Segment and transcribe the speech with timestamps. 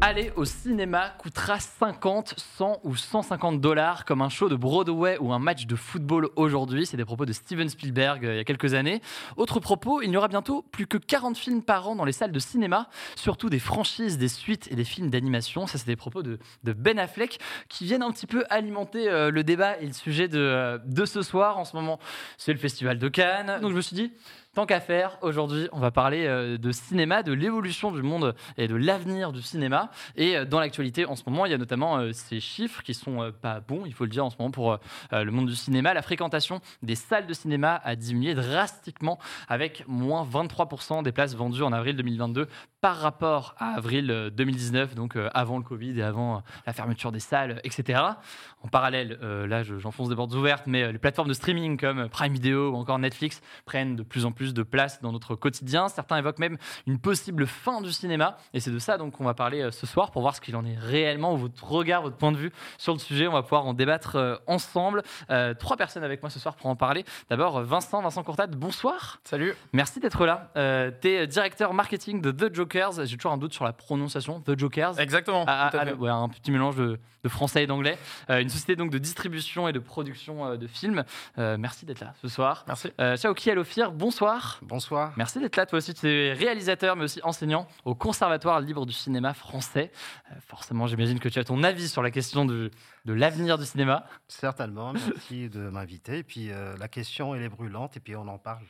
[0.00, 5.32] Aller au cinéma coûtera 50, 100 ou 150 dollars comme un show de Broadway ou
[5.32, 6.86] un match de football aujourd'hui.
[6.86, 9.02] C'est des propos de Steven Spielberg euh, il y a quelques années.
[9.36, 12.30] Autre propos, il n'y aura bientôt plus que 40 films par an dans les salles
[12.30, 15.66] de cinéma, surtout des franchises, des suites et des films d'animation.
[15.66, 19.42] Ça, c'est des propos de, Ben Affleck qui viennent un petit peu alimenter euh, le
[19.42, 21.58] débat et le sujet de, euh, de ce soir.
[21.58, 21.98] En ce moment,
[22.36, 23.58] c'est le Festival de Cannes.
[23.60, 24.12] Donc je me suis dit,
[24.54, 28.66] Tant qu'à faire, aujourd'hui, on va parler euh, de cinéma, de l'évolution du monde et
[28.66, 29.90] de l'avenir du cinéma.
[30.16, 32.94] Et euh, dans l'actualité, en ce moment, il y a notamment euh, ces chiffres qui
[32.94, 34.78] sont pas bons, il faut le dire en ce moment, pour
[35.12, 35.92] le monde du cinéma.
[35.92, 41.62] La fréquentation des salles de cinéma a diminué drastiquement, avec moins 23% des places vendues
[41.62, 42.48] en avril 2022
[42.80, 47.60] par rapport à avril 2019, donc avant le Covid et avant la fermeture des salles,
[47.64, 48.00] etc.
[48.62, 52.70] En parallèle, là, j'enfonce des portes ouvertes, mais les plateformes de streaming comme Prime Video
[52.70, 55.88] ou encore Netflix prennent de plus en plus de place dans notre quotidien.
[55.88, 58.36] Certains évoquent même une possible fin du cinéma.
[58.54, 60.56] Et c'est de ça donc qu'on va parler euh, ce soir pour voir ce qu'il
[60.56, 63.26] en est réellement, votre regard, votre point de vue sur le sujet.
[63.26, 65.02] On va pouvoir en débattre euh, ensemble.
[65.30, 67.04] Euh, trois personnes avec moi ce soir pour en parler.
[67.28, 69.20] D'abord, Vincent, Vincent Courtade, bonsoir.
[69.24, 69.54] Salut.
[69.72, 70.50] Merci d'être là.
[71.00, 73.04] tu es directeur marketing de The Jokers.
[73.04, 74.40] J'ai toujours un doute sur la prononciation.
[74.40, 74.98] The Jokers.
[74.98, 75.44] Exactement.
[75.46, 77.98] Ah, ah, ouais, un petit mélange de, français et d'anglais.
[78.28, 81.04] une société donc de distribution et de production de films.
[81.36, 82.64] merci d'être là ce soir.
[82.66, 82.90] Merci.
[83.16, 84.27] ciao, qui Alofir, bonsoir.
[84.62, 85.12] Bonsoir.
[85.16, 85.94] Merci d'être là, toi aussi.
[85.94, 89.90] Tu es réalisateur, mais aussi enseignant au Conservatoire libre du cinéma français.
[90.30, 92.70] Euh, forcément, j'imagine que tu as ton avis sur la question de,
[93.04, 94.04] de l'avenir du cinéma.
[94.28, 96.18] Certainement, merci de m'inviter.
[96.18, 98.64] Et puis, euh, la question, elle est brûlante, et puis on en parle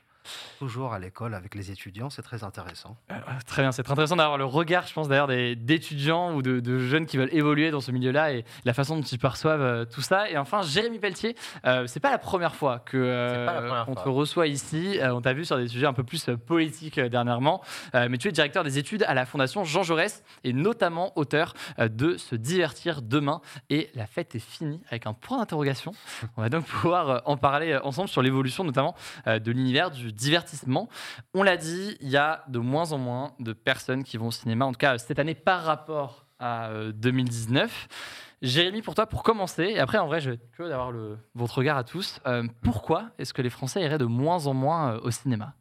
[0.58, 2.10] toujours à l'école avec les étudiants.
[2.10, 2.96] C'est très intéressant.
[3.10, 3.14] Euh,
[3.46, 7.06] très bien, c'est très intéressant d'avoir le regard, je pense, d'ailleurs, d'étudiants ou de, jeunes
[7.06, 10.30] qui veulent évoluer dans ce milieu-là et la façon dont ils perçoivent euh, tout ça.
[10.30, 14.98] Et enfin, Jérémy Pelletier, euh, c'est pas la première fois que qu'on te reçoit ici.
[15.02, 17.62] on t'a vu sur des sujets un peu plus politiques dernièrement,
[17.94, 22.16] mais tu es directeur des études à la Fondation Jean Jaurès et notamment auteur de
[22.16, 23.40] Se divertir demain.
[23.70, 25.92] Et la fête est finie avec un point d'interrogation.
[26.36, 28.94] On va donc pouvoir en parler ensemble sur l'évolution notamment
[29.26, 30.88] de l'univers du divertissement.
[31.32, 34.32] On l'a dit, il y a de moins en moins de personnes qui vont au
[34.32, 37.88] cinéma, en tout cas cette année par rapport à 2019.
[37.90, 37.94] Euh,
[38.40, 40.92] Jérémy, pour toi, pour commencer, et après en vrai, je vais être curieux d'avoir
[41.34, 44.92] votre regard à tous, euh, pourquoi est-ce que les Français iraient de moins en moins
[44.92, 45.54] euh, au cinéma?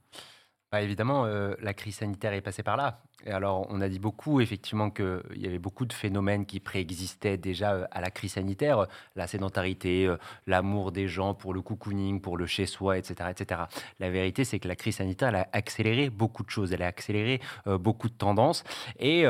[0.71, 3.01] Bah, évidemment, euh, la crise sanitaire est passée par là.
[3.25, 7.37] Et alors, on a dit beaucoup, effectivement, qu'il y avait beaucoup de phénomènes qui préexistaient
[7.37, 8.85] déjà euh, à la crise sanitaire.
[9.15, 13.61] La sédentarité, euh, l'amour des gens pour le cocooning, pour le chez-soi, etc., etc.
[13.99, 16.73] La vérité, c'est que la crise sanitaire, elle a accéléré beaucoup de choses.
[16.73, 18.63] Elle a accéléré beaucoup de tendances.
[18.99, 19.25] Et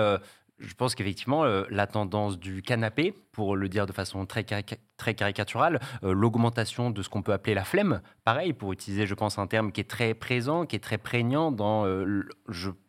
[0.60, 5.14] je pense qu'effectivement, euh, la tendance du canapé, pour le dire de façon très, très
[5.14, 9.38] caricaturale, euh, l'augmentation de ce qu'on peut appeler la flemme, pareil, pour utiliser, je pense,
[9.38, 12.24] un terme qui est très présent, qui est très prégnant dans, euh,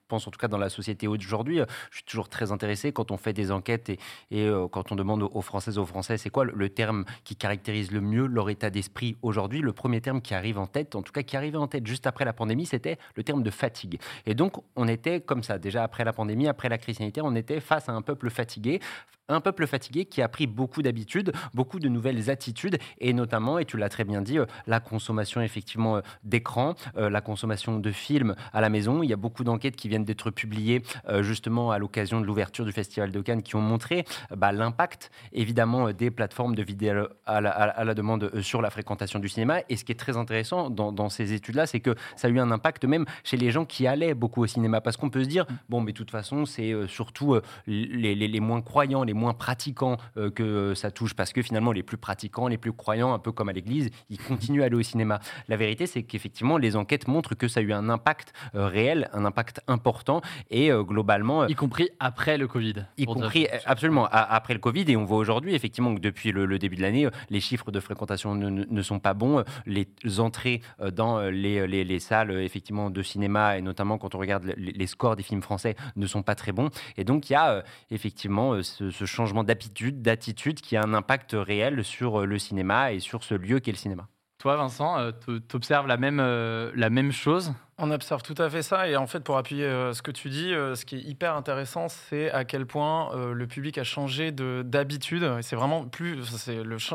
[0.09, 1.61] pense en tout cas dans la société aujourd'hui,
[1.91, 3.99] je suis toujours très intéressé quand on fait des enquêtes et,
[4.31, 7.93] et euh, quand on demande aux Françaises aux Français c'est quoi le, terme qui caractérise
[7.93, 9.61] le mieux leur état d'esprit aujourd'hui.
[9.61, 12.07] Le premier terme qui arrive en tête, en tout cas qui arrivait en tête juste
[12.07, 14.01] après la pandémie, c'était le terme de fatigue.
[14.27, 17.35] Et donc on était comme ça, déjà après la pandémie, après la crise sanitaire, on
[17.35, 18.81] était face à un peuple fatigué,
[19.29, 23.67] un peuple fatigué qui a pris beaucoup d'habitudes, beaucoup de nouvelles attitudes, et notamment, et
[23.67, 27.93] tu l'as très bien dit, euh, la consommation effectivement euh, d'écran, euh, la consommation de
[27.93, 29.03] films à la maison.
[29.03, 30.83] Il y a beaucoup d'enquêtes qui viennent d'être publiées
[31.21, 34.05] justement à l'occasion de l'ouverture du Festival de Cannes qui ont montré
[34.35, 39.61] bah, l'impact évidemment des plateformes de vidéo à la, demande sur la fréquentation du cinéma.
[39.69, 42.51] Et ce qui est très intéressant dans, ces études-là, c'est que ça a eu un
[42.51, 45.47] impact même chez les gens qui allaient beaucoup au cinéma, parce qu'on peut se dire,
[45.69, 47.37] bon, mais de toute façon, c'est surtout
[47.67, 49.99] les, les, moins croyants, les moins pratiquants
[50.35, 53.49] que ça touche, parce que finalement, les plus pratiquants, les plus croyants, un peu comme
[53.49, 55.21] à l'église, ils continuent à aller au cinéma.
[55.49, 59.25] La vérité, c'est qu'effectivement, les enquêtes montrent que ça a eu un impact réel, un
[59.25, 61.47] impact important, et globalement...
[61.47, 62.87] Y compris après le Covid.
[62.97, 66.77] Y compris, absolument, après le Covid, et on voit aujourd'hui, effectivement, que depuis le, début
[66.77, 69.89] de l'année, les chiffres de fréquentation ne, sont pas bons, les
[70.19, 70.63] entrées
[70.93, 75.23] dans les, les, salles, effectivement, de cinéma, et notamment quand on regarde les, scores des
[75.23, 76.71] films français, ne sont pas très bons.
[76.97, 81.35] Et donc, il y a effectivement ce, ce changement d'habitude, d'attitude qui a un impact
[81.35, 84.09] réel sur le cinéma et sur ce lieu qu'est le cinéma.
[84.39, 88.89] Toi, Vincent, tu observes la même, la même chose on observe tout à fait ça.
[88.89, 91.37] Et en fait, pour appuyer euh, ce que tu dis, euh, ce qui est hyper
[91.37, 95.29] intéressant, c'est à quel point euh, le public a changé d'habitude.
[95.43, 96.25] C'est vraiment plus.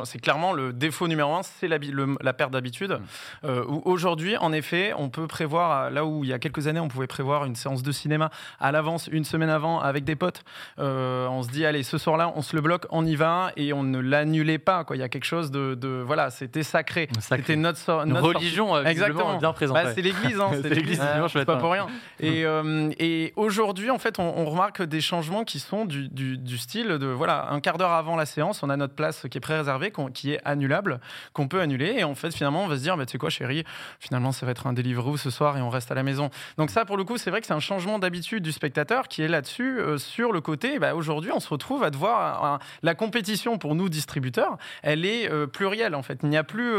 [0.04, 1.78] C'est clairement le défaut numéro un, c'est la,
[2.22, 3.00] la, perte d'habitude.
[3.44, 3.48] Mmh.
[3.86, 7.08] Aujourd'hui, en effet, on peut prévoir, là où il y a quelques années, on pouvait
[7.08, 10.44] prévoir une séance de cinéma à l'avance, une semaine avant, avec des potes.
[10.78, 13.84] on se dit, allez, ce soir-là, on se le bloque, on y va, et on
[13.84, 14.84] ne l'annulait pas.
[14.84, 14.96] Quoi.
[14.96, 15.76] Il y a quelque chose de.
[15.76, 17.08] de voilà, c'était sacré.
[17.20, 19.38] C'était notre, notre, religion, exactement.
[19.38, 19.54] bien.
[19.70, 21.02] Bah, c'est l'église, hein, l'église
[21.34, 21.88] c'est pas pour rien.
[22.20, 26.88] Et, euh, et aujourd'hui, en fait, on, remarque des changements qui sont du, du, style
[26.88, 29.92] de voilà, un quart d'heure avant la séance, on a notre place qui est pré-réservée,
[30.14, 31.00] qui est annulable,
[31.34, 31.96] qu'on peut annuler.
[31.98, 33.64] Et en fait, finalement, on va se dire, bah, tu sais quoi, chérie,
[34.00, 36.30] finalement, ça va être un Deliveroo ce soir et on reste à la maison.
[36.58, 39.22] Donc ça, pour le coup, c'est vrai que c'est un changement d'habitude du spectateur qui
[39.22, 40.80] est là-dessus, euh, sur le côté.
[40.80, 45.48] Bah, aujourd'hui, on se retrouve à devoir la compétition pour nous distributeurs, elle est euh,
[45.48, 46.20] plurielle en fait.
[46.24, 46.74] Il n'y a plus,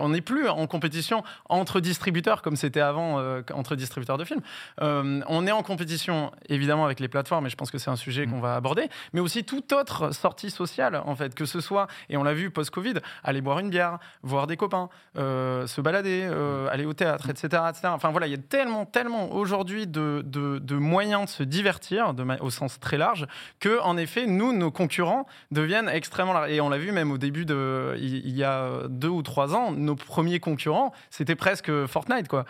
[0.00, 4.42] on n'est plus en compétition entre distributeurs comme c'était avant euh, entre distributeurs de films.
[4.82, 7.96] Euh, on est en compétition évidemment avec les plateformes, et je pense que c'est un
[7.96, 8.30] sujet mm.
[8.30, 12.16] qu'on va aborder, mais aussi toute autre sortie sociale en fait, que ce soit, et
[12.16, 12.94] on l'a vu post-Covid,
[13.24, 16.68] aller boire une bière, voir des copains, euh, se balader, mm.
[16.70, 17.88] aller au théâtre, etc., etc.
[17.88, 22.24] Enfin voilà, il y a tellement, tellement aujourd'hui de, de, moyens de se divertir, de,
[22.40, 23.26] au sens très large,
[23.60, 26.50] que en effet, nous, nos concurrents deviennent extrêmement larges.
[26.50, 29.72] Et on l'a vu même au début de, il, y a deux ou trois ans,
[29.72, 32.44] nos premiers concurrents, c'était presque Fortnite, quoi.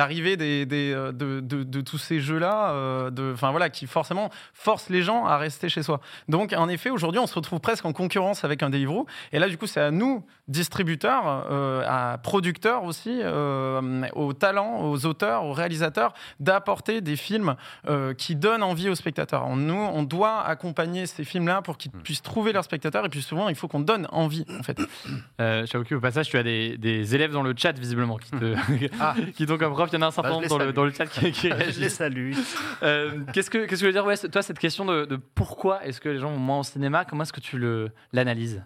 [0.00, 5.26] L'arrivée des, euh, de, tous ces jeux-là, euh, enfin voilà, qui forcément forcent les gens
[5.26, 6.00] à rester chez soi.
[6.26, 9.04] Donc, en effet, aujourd'hui, on se retrouve presque en concurrence avec un Deliveroo.
[9.32, 13.20] Et là, du coup, c'est à nous, distributeurs, euh, à producteurs aussi,
[14.14, 17.56] aux talents, aux auteurs, aux réalisateurs, d'apporter des films
[18.16, 19.54] qui donnent envie aux spectateurs.
[19.54, 22.02] nous, on doit accompagner ces films-là pour qu'ils hmm.
[22.02, 23.04] puissent trouver leurs spectateurs.
[23.04, 24.80] Et puis souvent, il faut qu'on donne envie, en fait.
[25.42, 28.54] Euh, au passage, tu as des, élèves dans le chat, visiblement, qui te,
[29.00, 29.14] ah.
[29.46, 29.89] t'ont comme prof.
[29.92, 31.76] Il y en a un certain bah, nombre dans, le, chat qui, qui réagissent.
[31.76, 32.32] Je les salue.
[32.82, 36.00] Euh, qu'est-ce, que, qu'est-ce que je veux dire ouais, Toi, cette question de, pourquoi est-ce
[36.00, 38.62] que les gens vont moins au cinéma, comment est-ce que tu le, l'analyses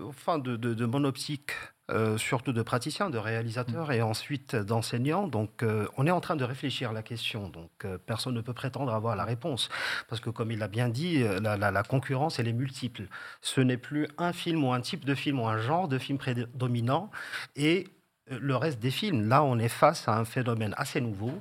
[0.00, 1.52] Enfin, de, de, mon optique,
[1.90, 3.92] euh, surtout de praticiens, de réalisateurs mm.
[3.92, 5.26] et ensuite d'enseignants.
[5.26, 7.48] Donc, euh, on est en train de réfléchir à la question.
[7.48, 7.70] Donc,
[8.06, 9.68] personne ne peut prétendre avoir la réponse.
[10.08, 13.02] Parce que, comme il l'a bien dit, la, la, concurrence, elle est multiple.
[13.40, 16.18] Ce n'est plus un film ou un type de film ou un genre de film
[16.18, 17.10] prédominant.
[17.56, 17.88] Et
[18.30, 19.28] le reste des films.
[19.28, 21.32] Là, on est face à un phénomène assez nouveau.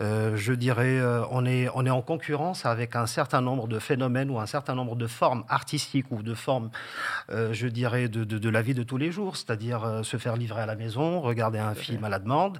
[0.00, 3.78] Euh, je dirais, euh, on, est, on est en concurrence avec un certain nombre de
[3.78, 6.70] phénomènes ou un certain nombre de formes artistiques ou de formes,
[7.30, 10.62] euh, je dirais, de, de, la vie de tous les jours, c'est-à-dire se faire livrer
[10.62, 12.58] à la maison, regarder un film à la demande.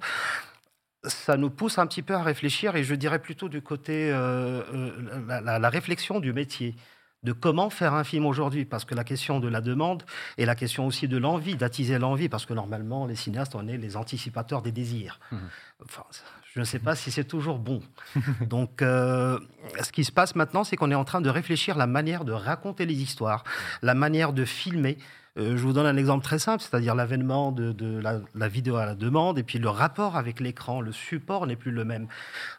[1.05, 5.59] Ça nous pousse un petit peu à réfléchir et je dirais plutôt du côté la,
[5.59, 6.75] la réflexion du métier
[7.23, 10.03] de comment faire un film aujourd'hui, parce que la question de la demande
[10.39, 13.77] et la question aussi de l'envie, d'attiser l'envie, parce que normalement, les cinéastes, on est
[13.77, 15.21] les anticipateurs des désirs.
[15.31, 15.37] Mmh.
[15.85, 16.05] Enfin,
[16.55, 17.81] je ne sais pas si c'est toujours bon.
[18.41, 19.39] Donc, euh,
[19.83, 22.33] ce qui se passe maintenant, c'est qu'on est en train de réfléchir la manière de
[22.33, 23.45] raconter les histoires,
[23.83, 24.99] la manière de filmer,
[25.39, 28.01] euh, je vous donne un exemple très simple, c'est-à-dire l'avènement de,
[28.35, 31.71] la, vidéo à la demande et puis le rapport avec l'écran, le support n'est plus
[31.71, 32.09] le même.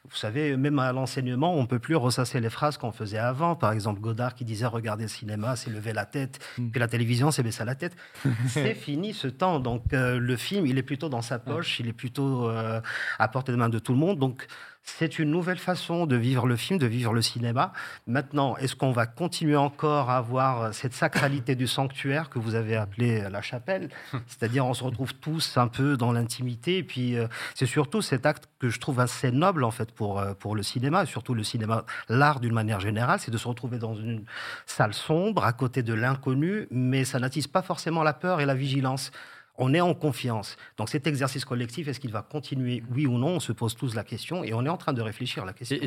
[0.09, 3.55] Vous savez, même à l'enseignement, on ne peut plus ressasser les phrases qu'on faisait avant.
[3.55, 6.69] Par exemple, Godard qui disait regarder le cinéma, c'est lever la tête, mm.
[6.69, 7.95] puis la télévision, c'est baisser la tête.
[8.47, 9.59] c'est fini ce temps.
[9.59, 12.79] Donc euh, le film, il est plutôt dans sa poche, il est plutôt euh,
[13.19, 14.17] à portée de main de tout le monde.
[14.17, 14.47] Donc
[14.83, 17.71] c'est une nouvelle façon de vivre le film, de vivre le cinéma.
[18.07, 22.75] Maintenant, est-ce qu'on va continuer encore à avoir cette sacralité du sanctuaire que vous avez
[22.75, 23.89] appelé la chapelle?
[24.27, 26.77] C'est-à-dire, on se retrouve tous un peu dans l'intimité.
[26.77, 30.19] Et puis, euh, c'est surtout cet acte que je trouve assez noble, en fait, pour,
[30.19, 33.47] euh, pour le cinéma, et surtout le cinéma, l'art d'une manière générale, c'est de se
[33.47, 34.25] retrouver dans une
[34.65, 38.55] salle sombre, à côté de l'inconnu, mais ça n'attise pas forcément la peur et la
[38.55, 39.11] vigilance
[39.57, 40.57] on est en confiance.
[40.77, 43.35] Donc cet exercice collectif, est-ce qu'il va continuer, oui ou non?
[43.35, 45.53] On se pose tous la question et on est en train de réfléchir à la
[45.53, 45.77] question.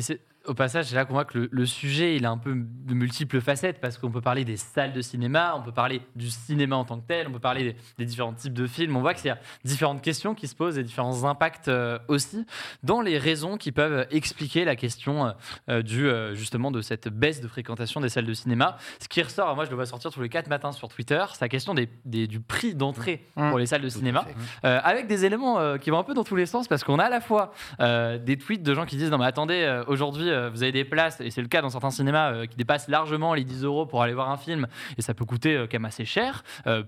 [0.47, 3.41] Au passage, c'est là qu'on voit que le, sujet, il a un peu de multiples
[3.41, 6.85] facettes parce qu'on peut parler des salles de cinéma, on peut parler du cinéma en
[6.85, 8.95] tant que tel, on peut parler des, différents types de films.
[8.95, 12.45] On voit qu'il y a différentes questions qui se posent et différents impacts euh, aussi
[12.83, 15.33] dans les raisons qui peuvent expliquer la question
[15.69, 18.77] euh, du, euh, justement de cette baisse de fréquentation des salles de cinéma.
[18.99, 21.41] Ce qui ressort, moi je le vois sortir tous les quatre matins sur Twitter, c'est
[21.41, 21.87] la question des,
[22.27, 23.49] du prix d'entrée mmh.
[23.49, 24.25] pour les salles de cinéma,
[24.63, 27.09] avec des éléments qui vont un peu dans tous les sens parce qu'on a à
[27.09, 30.85] la fois des tweets de gens qui disent non mais attendez, aujourd'hui vous avez des
[30.85, 33.85] places, et c'est le cas dans certains cinémas, euh, qui dépassent largement les 10 euros
[33.85, 36.43] pour aller voir un film, et ça peut coûter euh, quand même assez cher,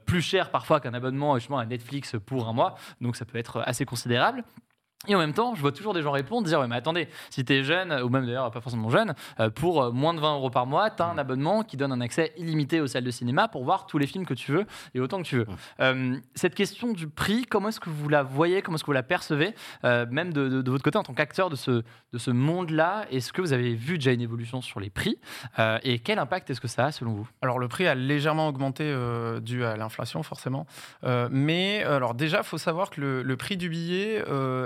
[0.06, 3.62] plus cher parfois qu'un abonnement justement à Netflix pour un mois, donc ça peut être
[3.66, 4.44] assez considérable.
[5.08, 7.46] Et en même temps, je vois toujours des gens répondre, dire, ouais, mais attendez, si
[7.46, 10.34] tu es jeune, ou même d'ailleurs pas forcément jeune, euh, pour euh, moins de 20
[10.34, 11.20] euros par mois, tu as un mm.
[11.20, 14.25] abonnement qui donne un accès illimité aux salles de cinéma pour voir tous les films
[14.25, 15.46] que tu veux et autant que tu veux.
[15.46, 15.56] Mm.
[15.82, 18.94] Euh, cette question du prix, comment est-ce que vous la voyez, comment est-ce que vous
[18.94, 23.06] la percevez, même de, votre côté en tant qu'acteur de ce, de ce monde-là?
[23.12, 25.20] Est-ce que vous avez vu déjà une évolution sur les prix
[25.84, 27.30] Et quel impact est-ce que ça a selon vous?
[27.42, 28.84] Alors le prix a légèrement augmenté
[29.42, 30.66] dû à l'inflation forcément.
[31.30, 34.24] mais alors déjà, il faut savoir que le, le, prix du billet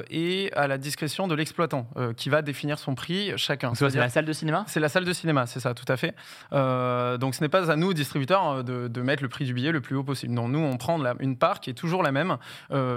[0.09, 0.20] est
[0.53, 3.73] à la discrétion de l'exploitant euh, qui va définir son prix chacun.
[3.75, 4.63] C'est la salle de cinéma?
[4.67, 6.15] C'est la salle de cinéma, c'est ça, tout à fait.
[6.53, 9.71] Euh, donc ce n'est pas à nous, distributeurs, euh, de, mettre le prix du billet
[9.71, 10.33] le plus haut possible.
[10.33, 12.37] Non, nous, on prend une part qui est toujours la même,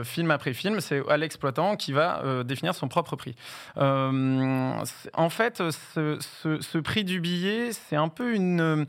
[0.05, 0.81] film après film.
[0.81, 3.35] C'est à l'exploitant qui va définir son propre prix.
[3.77, 6.19] en fait, ce,
[6.61, 8.87] ce, prix du billet, c'est un peu une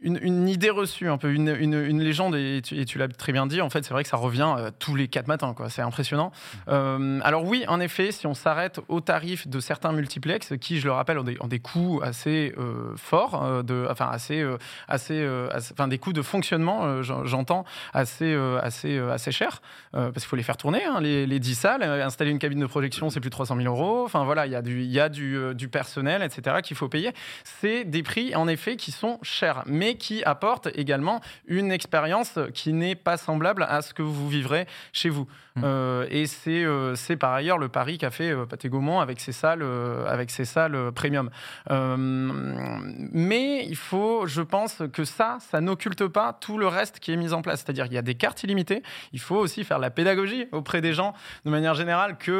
[0.00, 3.70] une, idée reçue, un peu une, une, légende, et tu, l'as très bien dit, en
[3.70, 5.70] fait, c'est vrai que ça revient euh, tous les quatre matins, quoi.
[5.70, 6.30] C'est impressionnant.
[6.30, 6.58] Mmh.
[6.68, 10.86] Euh, alors oui, en effet, si on s'arrête au tarif de certains multiplex, qui, je
[10.86, 14.44] le rappelle, ont des, des coûts assez euh, forts, de, enfin assez,
[14.86, 15.26] assez,
[15.72, 19.62] enfin des coûts de fonctionnement, j'entends, assez, assez, assez chers,
[19.92, 22.66] parce qu'il faut les faire tourner, hein, les, les 10 salles, installer une cabine de
[22.66, 24.04] projection, c'est plus de 300 000 euros.
[24.04, 26.58] Enfin voilà, il y a du, y a du, du personnel, etc.
[26.62, 27.12] qu'il faut payer.
[27.44, 32.72] C'est des prix, en effet, qui sont chers, mais qui apporte également une expérience qui
[32.72, 35.26] n'est pas semblable à ce que vous vivrez chez vous.
[35.56, 35.62] Mmh.
[35.64, 39.20] Euh, et c'est euh, c'est par ailleurs le pari qu'a fait euh, Pathé Gaumont avec
[39.20, 39.64] ses salles,
[40.06, 41.30] avec ses salles premium.
[41.70, 47.16] mais il faut, je pense que ça, ça n'occulte pas tout le reste qui est
[47.16, 47.62] mis en place.
[47.64, 48.82] C'est-à-dire qu'il y a des cartes illimitées.
[49.12, 51.14] Il faut aussi faire la pédagogie auprès des gens
[51.44, 52.38] de manière générale que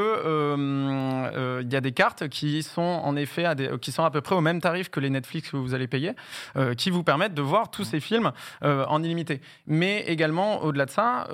[1.60, 4.20] il y a des cartes qui sont en effet à des, qui sont à peu
[4.20, 6.12] près au même tarif que les Netflix que vous allez payer,
[6.76, 9.40] qui vous permettent de voir tous ces films en illimité.
[9.66, 11.28] Mais également, au-delà de ça,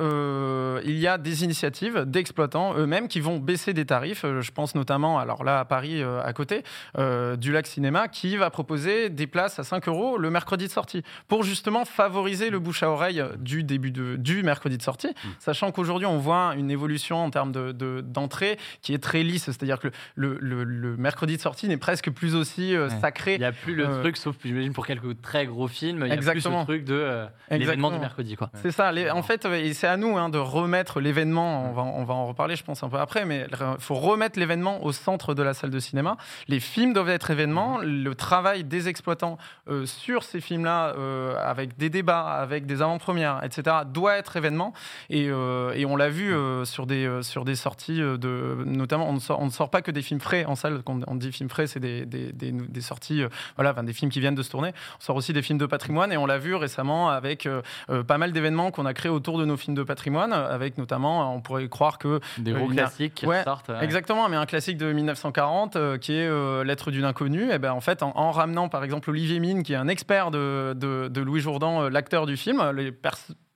[0.84, 4.24] il y a des initiatives d'exploitants eux-mêmes qui vont baisser des tarifs.
[4.24, 6.62] Euh, je pense notamment, alors là à Paris, euh, à côté,
[6.98, 10.72] euh, du Lac Cinéma, qui va proposer des places à 5 euros le mercredi de
[10.72, 15.08] sortie, pour justement favoriser le bouche à oreille du début de, du mercredi de sortie,
[15.08, 15.28] mmh.
[15.38, 19.78] sachant qu'aujourd'hui on voit une évolution en termes d'entrée de, qui est très lisse, c'est-à-dire
[19.78, 23.34] que le, le, mercredi de sortie n'est presque plus aussi sacré.
[23.34, 26.12] Il n'y a plus le truc, sauf j'imagine pour quelques très gros films, il y
[26.12, 28.36] a plus ce truc de l'événement du mercredi.
[28.54, 32.14] C'est ça, en fait, c'est à nous hein, de remettre l'événement on va, on va
[32.14, 35.42] en reparler, je pense, un peu après, mais il faut remettre l'événement au centre de
[35.42, 36.16] la salle de cinéma.
[36.48, 37.78] Les films doivent être événements.
[37.78, 43.42] Le travail des exploitants euh, sur ces films-là, euh, avec des débats, avec des avant-premières,
[43.42, 44.72] etc., doit être événement.
[45.10, 46.34] Et, euh, et on l'a vu
[46.64, 49.90] sur, des, sur des sorties, de, notamment, on ne, sort, on ne sort pas que
[49.90, 50.82] des films frais en salle.
[50.84, 53.22] Quand on dit films frais, c'est des, des, des, sorties,
[53.56, 54.72] voilà, des films qui viennent de se tourner.
[54.98, 57.46] On sort aussi des films de patrimoine et on l'a vu récemment avec
[58.08, 61.40] pas mal d'événements qu'on a créés autour de nos films de patrimoine, avec notamment, on
[61.40, 62.20] pourrait croire que.
[62.38, 63.70] Des gros euh, classiques qui sortent.
[63.80, 67.72] Exactement, mais un classique de 1940 euh, qui est euh, L'être d'une inconnue, et ben,
[67.72, 71.40] en fait, en, ramenant par exemple Olivier Mine, qui est un expert de, de, Louis
[71.40, 72.92] Jourdan, l'acteur du film, les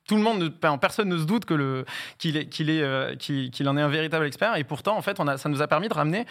[0.09, 0.51] tout le monde,
[0.81, 1.85] personne ne se doute que le,
[2.17, 4.57] qu'il, est, qu'il, est, qu'il, en est un véritable expert.
[4.57, 6.25] Et pourtant, en fait, on a, ça nous a permis de ramener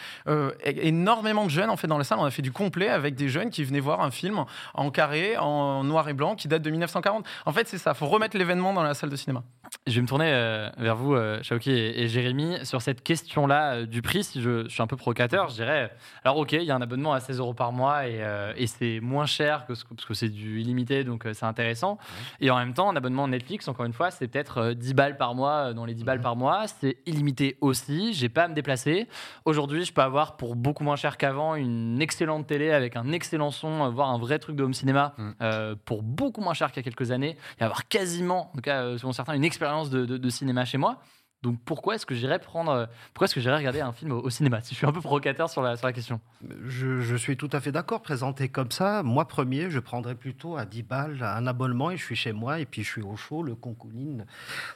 [0.64, 2.18] énormément de jeunes en fait, dans la salle.
[2.18, 4.44] On a fait du complet avec des jeunes qui venaient voir un film
[4.74, 7.26] en carré, en noir et blanc, qui date de 1940.
[7.46, 7.92] En fait, c'est ça.
[7.94, 9.42] Il faut remettre l'événement dans la salle de cinéma.
[9.86, 13.86] Je vais me tourner euh, vers vous, euh, Shaoki et, Jérémy, sur cette question-là euh,
[13.86, 14.24] du prix.
[14.24, 15.90] Si je, suis un peu provocateur, je dirais
[16.24, 19.26] alors, ok, il y a un abonnement à 16 euros par mois et, c'est moins
[19.26, 21.98] cher que parce que c'est du illimité, donc c'est intéressant.
[22.40, 25.34] Et en même temps, un abonnement Netflix, encore une fois, c'est peut-être 10 balles par
[25.34, 26.66] mois, dans les 10 balles par mois.
[26.66, 28.12] C'est illimité aussi.
[28.14, 29.08] J'ai pas à me déplacer.
[29.44, 33.50] Aujourd'hui, je peux avoir pour beaucoup moins cher qu'avant une excellente télé avec un excellent
[33.50, 35.74] son, voir un vrai truc de home cinéma mm.
[35.84, 38.98] pour beaucoup moins cher qu'il y a quelques années et avoir quasiment, en tout cas,
[38.98, 41.00] selon certains, une expérience de, cinéma chez moi.
[41.42, 44.60] Donc pourquoi est-ce que j'irais prendre, pourquoi est-ce que j'irais regarder un film au, cinéma
[44.60, 46.20] Si je suis un peu provocateur sur la, sur la question?
[46.66, 48.02] Je, suis tout à fait d'accord.
[48.02, 52.04] Présenté comme ça, moi premier, je prendrais plutôt à 10 balles un abonnement et je
[52.04, 54.26] suis chez moi et puis je suis au chaud, le concouline,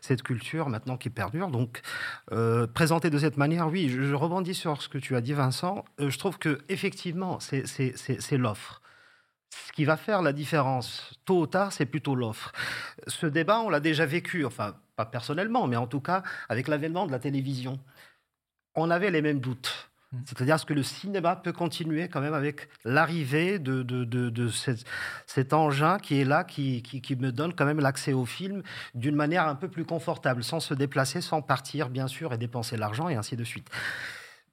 [0.01, 1.49] cette culture maintenant qui perdure.
[1.49, 1.81] Donc
[2.31, 5.85] euh, présenté de cette manière, oui, je, rebondis sur ce que tu as dit, Vincent.
[5.99, 8.83] Euh, je trouve que effectivement, c'est l'offre.
[9.51, 12.53] Ce qui va faire la différence, tôt ou tard, c'est plutôt l'offre.
[13.07, 17.07] Ce débat, on l'a déjà vécu, enfin, pas personnellement, mais en tout cas avec l'avènement
[17.07, 17.79] de la télévision.
[18.75, 19.91] On avait les mêmes doutes.
[20.13, 20.19] Mmh.
[20.27, 24.49] C'est-à-dire ce que le cinéma peut continuer quand même avec l'arrivée de, de,
[25.27, 28.63] cet, engin qui est là, qui, qui, me donne quand même l'accès au film
[28.95, 32.77] d'une manière un peu plus confortable, sans se déplacer, sans partir bien sûr et dépenser
[32.77, 33.69] l'argent et ainsi de suite.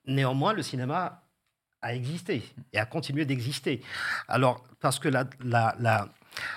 [0.06, 1.24] Néanmoins, le cinéma
[1.82, 2.44] a existé
[2.74, 3.82] et a continué d'exister.
[4.28, 6.10] Alors, parce que la, la,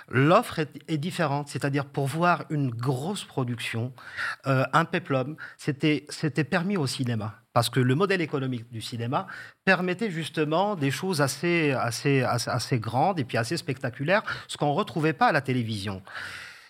[0.08, 3.92] L'offre est, différente, c'est-à-dire pour voir une grosse production,
[4.46, 7.38] euh, un peplum, c'était permis au cinéma.
[7.52, 9.26] Parce que le modèle économique du cinéma
[9.64, 14.76] permettait justement des choses assez, assez, assez, grandes et puis assez spectaculaires, ce qu'on ne
[14.76, 16.02] retrouvait pas à la télévision.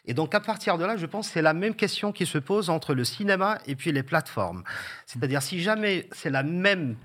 [0.04, 2.38] Et donc, à partir de là, je pense que c'est la même question qui se
[2.38, 4.64] pose entre le cinéma et puis les plateformes.
[5.07, 6.97] C'est-à-dire, si jamais c'est la même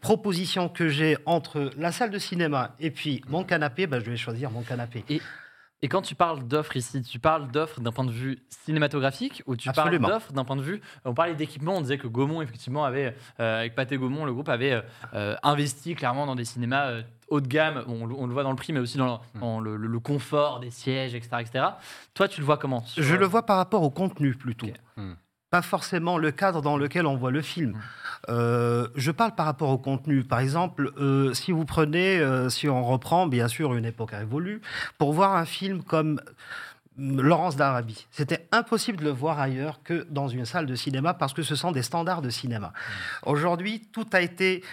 [0.00, 4.16] proposition que j'ai entre la salle de cinéma et puis mon canapé, ben, je vais
[4.16, 5.04] choisir mon canapé.
[5.82, 9.56] Et quand tu parles d'offres ici, tu parles d'offres d'un point de vue cinématographique ou
[9.56, 10.80] tu parles d'offres d'un point de vue.
[11.04, 14.48] On parlait d'équipement, on disait que Gaumont, effectivement, avait, euh, avec Pathé Gaumont, le groupe
[14.48, 17.84] avait euh, investi clairement dans des cinémas euh, haut de gamme.
[17.88, 19.62] On, le voit dans le prix, mais aussi dans, hmm.
[19.62, 21.64] le, confort des sièges, etc., etc.
[22.14, 24.68] Toi, tu le vois comment Je le vois par rapport au contenu plutôt.
[24.96, 25.12] Hmm
[25.50, 27.70] pas forcément le cadre dans lequel on voit le film.
[27.70, 27.80] Mmh.
[28.28, 30.24] Euh, je parle par rapport au contenu.
[30.24, 34.60] Par exemple, euh, si vous prenez, euh, si on reprend bien sûr une époque révolue,
[34.98, 36.20] pour voir un film comme
[36.98, 38.06] Laurence d'Arabie.
[38.10, 41.54] C'était impossible de le voir ailleurs que dans une salle de cinéma parce que ce
[41.54, 42.68] sont des standards de cinéma.
[42.68, 43.30] Mmh.
[43.30, 44.64] Aujourd'hui, tout a été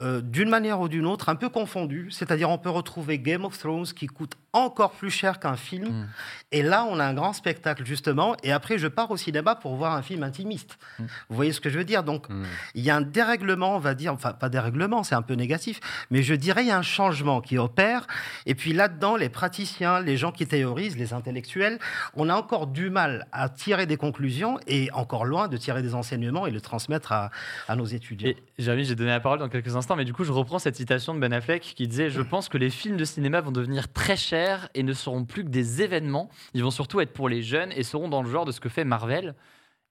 [0.00, 2.10] d'une manière ou d'une autre un peu confondu.
[2.10, 5.88] C'est-à-dire, on peut retrouver Game of Thrones qui coûte encore plus cher qu'un film.
[5.88, 6.08] Mm.
[6.52, 8.36] Et là, on a un grand spectacle, justement.
[8.42, 10.78] Et après, je pars au cinéma pour voir un film intimiste.
[10.98, 11.04] Mm.
[11.28, 12.02] Vous voyez ce que je veux dire?
[12.02, 12.44] Donc, mm.
[12.74, 15.80] il y a un dérèglement, on va dire, enfin, pas dérèglement, c'est un peu négatif,
[16.10, 18.06] mais je dirais, il y a un changement qui opère.
[18.46, 21.78] Et puis là-dedans, les praticiens, les gens qui théorisent, les intellectuels,
[22.14, 25.94] on a encore du mal à tirer des conclusions et encore loin de tirer des
[25.94, 27.30] enseignements et le transmettre à,
[27.76, 28.32] nos étudiants.
[28.58, 31.14] Jérémy, j'ai donné la parole dans quelques instants, mais du coup, je reprends cette citation
[31.14, 34.16] de Ben Affleck qui disait Je pense que les films de cinéma vont devenir très
[34.16, 36.28] chers et ne seront plus que des événements.
[36.54, 38.68] Ils vont surtout être pour les jeunes et seront dans le genre de ce que
[38.68, 39.34] fait Marvel.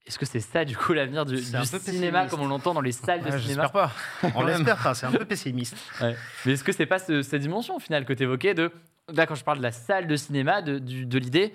[0.06, 3.24] Est-ce que c'est ça, du coup, l'avenir du, cinéma comme on l'entend dans les salles
[3.24, 3.92] de cinéma pas.
[4.36, 5.76] On l'espère pas, c'est un peu pessimiste.
[6.46, 8.72] Mais est-ce que c'est pas cette dimension, au final, que tu évoquais de.
[9.12, 11.54] Là, quand je parle de la salle de cinéma, de, de l'idée,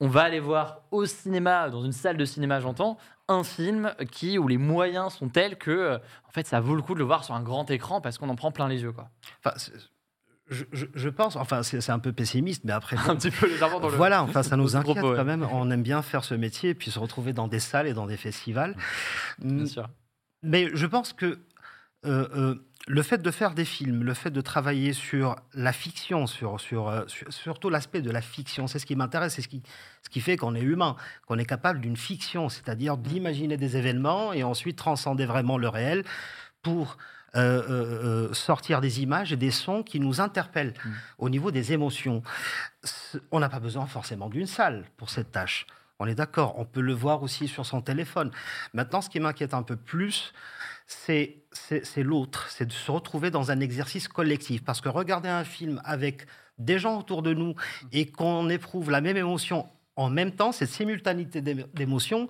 [0.00, 2.96] on va aller voir au cinéma, dans une salle de cinéma, j'entends,
[3.28, 6.82] un film qui, où les moyens sont tels que, euh, en fait, ça vaut le
[6.82, 8.92] coup de le voir sur un grand écran parce qu'on en prend plein les yeux,
[8.92, 9.10] quoi.
[9.44, 9.54] Enfin,
[10.50, 12.96] je, pense, enfin c'est un peu pessimiste, mais après...
[13.08, 13.96] un petit peu légèrement dans le...
[13.96, 15.46] Voilà, enfin ça nous inquiète quand même.
[15.52, 18.06] On aime bien faire ce métier et puis se retrouver dans des salles et dans
[18.06, 18.76] des festivals.
[19.38, 19.88] Bien sûr.
[20.42, 21.38] Mais je pense que
[22.06, 22.54] euh, euh,
[22.88, 26.88] le fait de faire des films, le fait de travailler sur la fiction, sur, sur,
[26.88, 29.62] euh, surtout l'aspect de la fiction, c'est ce qui m'intéresse, c'est ce qui,
[30.02, 34.32] ce qui fait qu'on est humain, qu'on est capable d'une fiction, c'est-à-dire d'imaginer des événements
[34.32, 36.04] et ensuite transcender vraiment le réel
[36.62, 36.96] pour
[37.36, 40.90] euh, euh, euh, sortir des images et des sons qui nous interpellent mm.
[41.18, 42.22] au niveau des émotions.
[43.30, 45.66] On n'a pas besoin forcément d'une salle pour cette tâche.
[46.00, 48.30] On est d'accord, on peut le voir aussi sur son téléphone.
[48.72, 50.32] Maintenant, ce qui m'inquiète un peu plus,
[50.86, 51.44] c'est
[51.98, 54.64] l'autre, c'est de se retrouver dans un exercice collectif.
[54.64, 56.26] Parce que regarder un film avec
[56.58, 57.54] des gens autour de nous
[57.92, 62.28] et qu'on éprouve la même émotion en même temps, cette simultanéité d'émotions,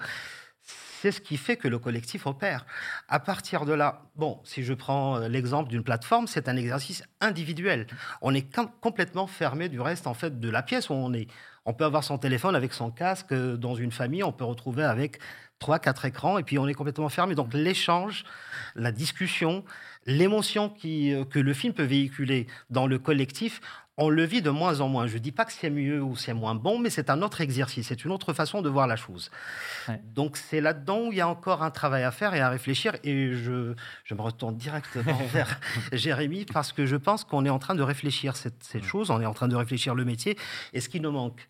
[1.01, 2.67] c'est ce qui fait que le collectif opère.
[3.09, 7.03] À partir de là, bon, si je prends euh, l'exemple d'une plateforme, c'est un exercice
[7.23, 7.87] individuel.
[8.21, 8.47] On est
[8.81, 11.27] complètement fermé du reste en fait de la pièce où on est.
[11.65, 14.85] On peut avoir son téléphone avec son casque euh, dans une famille, on peut retrouver
[14.85, 15.19] avec
[15.59, 17.35] trois, quatre écrans, et puis on est complètement fermé.
[17.35, 18.25] Donc l'échange,
[18.75, 19.65] la discussion,
[20.05, 23.61] l'émotion euh, que le film peut véhiculer dans le collectif,
[24.01, 25.07] on le vit de moins en moins.
[25.07, 27.43] Je ne dis pas que c'est mieux ou c'est moins bon, mais c'est un autre
[27.43, 29.31] exercice, c'est une autre façon de voir la chose.
[30.15, 32.97] Donc c'est là-dedans où il y a encore un travail à faire et à réfléchir.
[33.05, 35.61] Et je, je me retourne directement vers
[35.93, 39.21] Jérémy parce que je pense qu'on est en train de réfléchir cette, cette chose, on
[39.21, 40.39] est en train de réfléchir le métier.
[40.73, 41.47] Et ce qui nous manque,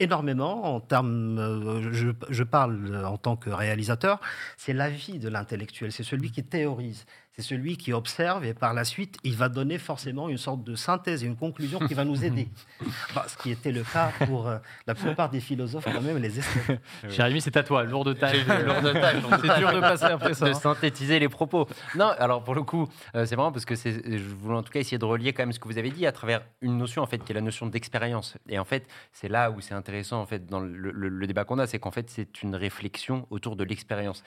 [0.00, 4.20] énormément en termes, euh, je, parle en tant que réalisateur,
[4.56, 7.04] c'est l'avis de l'intellectuel, c'est celui qui théorise.
[7.36, 10.74] C'est celui qui observe et par la suite, il va donner forcément une sorte de
[10.74, 12.48] synthèse et une conclusion qui va nous aider.
[13.28, 16.80] ce qui était le cas pour euh, la plupart des philosophes, quand même, les esthètes.
[17.08, 18.36] Jérémy, c'est à toi, lourd de tâche.
[18.36, 20.48] c'est dur de passer après ça.
[20.48, 21.68] De synthétiser les propos.
[21.94, 24.80] Non, alors pour le coup, euh, c'est vraiment parce que je voulais en tout cas
[24.80, 27.06] essayer de relier quand même ce que vous avez dit à travers une notion en
[27.06, 28.36] fait qui est la notion d'expérience.
[28.48, 31.58] Et en fait, c'est là où c'est intéressant en fait dans le, le débat qu'on
[31.58, 34.24] a, c'est qu'en fait c'est une réflexion autour de l'expérience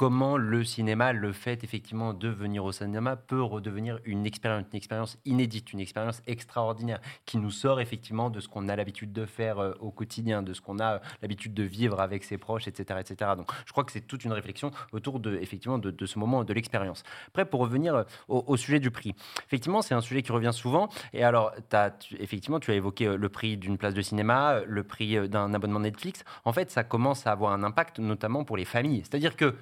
[0.00, 5.74] comment le cinéma, le fait effectivement de venir au cinéma, peut redevenir une expérience, inédite,
[5.74, 9.74] une expérience extraordinaire, qui nous sort effectivement de ce qu'on a l'habitude de faire euh,
[9.78, 13.32] au quotidien, de ce qu'on a euh, l'habitude de vivre avec ses proches, etc., etc.
[13.36, 16.52] Donc, je crois que c'est toute une réflexion autour de effectivement de, ce moment de
[16.54, 17.02] l'expérience.
[17.28, 19.14] Après, pour revenir euh, au, sujet du prix,
[19.46, 20.88] effectivement, c'est un sujet qui revient souvent.
[21.12, 25.28] Et alors, as, effectivement, tu as évoqué le prix d'une place de cinéma, le prix
[25.28, 26.24] d'un abonnement Netflix.
[26.46, 29.02] En fait, ça commence à avoir un impact, notamment pour les familles.
[29.04, 29.54] C'est-à-dire que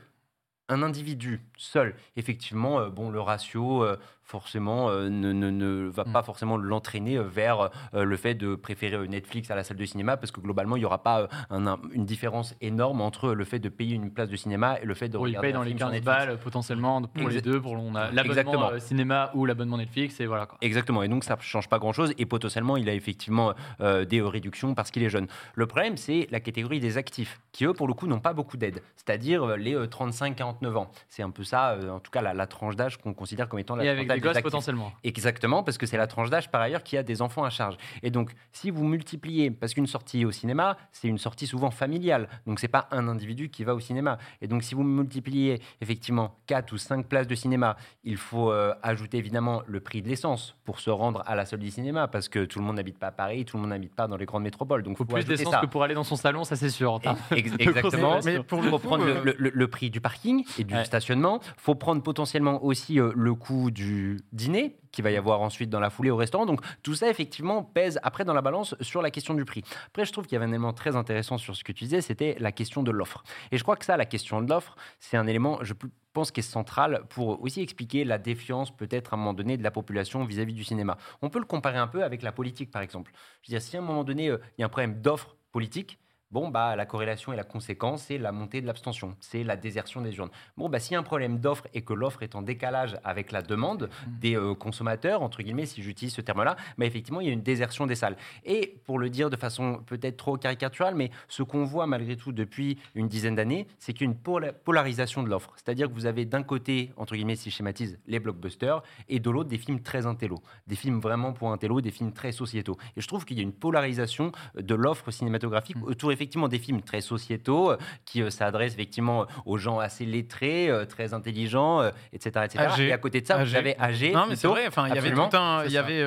[0.68, 3.96] un individu seul, effectivement, euh, bon, le ratio euh,
[4.28, 6.12] forcément euh, ne, ne, va mm.
[6.12, 9.84] pas forcément l'entraîner euh, vers euh, le fait de préférer Netflix à la salle de
[9.86, 13.68] cinéma parce que globalement il n'y aura pas une différence énorme entre le fait de
[13.68, 15.74] payer une place de cinéma et le fait de oui, regarder il paye dans les
[15.74, 17.76] 15 balles potentiellement pour les deux pour
[18.12, 20.58] l'abonnement cinéma ou l'abonnement Netflix et voilà quoi.
[20.60, 21.02] exactement.
[21.02, 24.74] Et donc ça ne change pas grand chose et potentiellement il a effectivement des réductions
[24.74, 25.26] parce qu'il est jeune.
[25.54, 28.58] Le problème c'est la catégorie des actifs qui eux pour le coup n'ont pas beaucoup
[28.58, 28.82] d'aide.
[28.96, 30.90] C'est-à-dire les 35-49 ans.
[31.08, 34.17] C'est un peu ça en tout cas la, tranche d'âge qu'on considère comme étant la
[34.20, 34.92] potentiellement.
[35.04, 37.76] Exactement, parce que c'est la tranche d'âge par ailleurs qui a des enfants à charge.
[38.02, 42.28] Et donc, si vous multipliez, parce qu'une sortie au cinéma, c'est une sortie souvent familiale,
[42.46, 44.18] donc c'est pas un individu qui va au cinéma.
[44.40, 48.74] Et donc, si vous multipliez effectivement 4 ou 5 places de cinéma, il faut euh,
[48.82, 52.28] ajouter évidemment le prix de l'essence pour se rendre à la salle du cinéma, parce
[52.28, 54.26] que tout le monde n'habite pas à Paris, tout le monde n'habite pas dans les
[54.26, 54.82] grandes métropoles.
[54.82, 57.00] Donc, faut, faut plus d'essence que pour aller dans son salon, ça c'est sûr.
[57.30, 58.20] exactement.
[58.24, 61.40] Mais pour faut prendre euh, le, prix du parking et du stationnement.
[61.56, 65.80] Faut prendre potentiellement aussi euh, le coût du dîner qui va y avoir ensuite dans
[65.80, 66.46] la foulée au restaurant.
[66.46, 69.62] Donc tout ça, effectivement, pèse après dans la balance sur la question du prix.
[69.88, 72.00] Après, je trouve qu'il y avait un élément très intéressant sur ce que tu disais,
[72.00, 73.22] c'était la question de l'offre.
[73.52, 75.74] Et je crois que ça, la question de l'offre, c'est un élément, je
[76.12, 79.62] pense, qui est central pour aussi expliquer la défiance peut-être à un moment donné de
[79.62, 80.96] la population vis-à-vis du cinéma.
[81.22, 83.12] On peut le comparer un peu avec la politique, par exemple.
[83.42, 85.36] Je veux dire, si à un moment donné, euh, il y a un problème d'offre
[85.52, 85.98] politique,
[86.30, 90.02] Bon, bah, la corrélation et la conséquence, c'est la montée de l'abstention, c'est la désertion
[90.02, 90.28] des urnes.
[90.58, 93.32] Bon, bah, s'il y a un problème d'offre et que l'offre est en décalage avec
[93.32, 94.18] la demande mmh.
[94.20, 97.40] des euh, consommateurs, entre guillemets, si j'utilise ce terme-là, bah, effectivement, il y a une
[97.40, 98.18] désertion des salles.
[98.44, 102.32] Et pour le dire de façon peut-être trop caricaturale, mais ce qu'on voit malgré tout
[102.32, 105.54] depuis une dizaine d'années, c'est qu'il y a une polarisation de l'offre.
[105.56, 109.30] C'est-à-dire que vous avez d'un côté, entre guillemets, si je schématise, les blockbusters, et de
[109.30, 110.36] l'autre, des films très intello.
[110.66, 112.76] Des films vraiment pour intello, des films très sociétaux.
[112.98, 115.84] Et je trouve qu'il y a une polarisation de l'offre cinématographique mmh.
[115.84, 120.68] autour, effectivement des films très sociétaux euh, qui euh, s'adressent effectivement aux gens assez lettrés,
[120.68, 122.64] euh, très intelligents, etc., etc.
[122.80, 124.10] Et à côté de ça, vous avez âgé.
[124.10, 124.66] Non, mais c'est vrai.
[124.66, 125.64] Enfin, il y avait tout un.
[125.64, 126.04] Il y avait.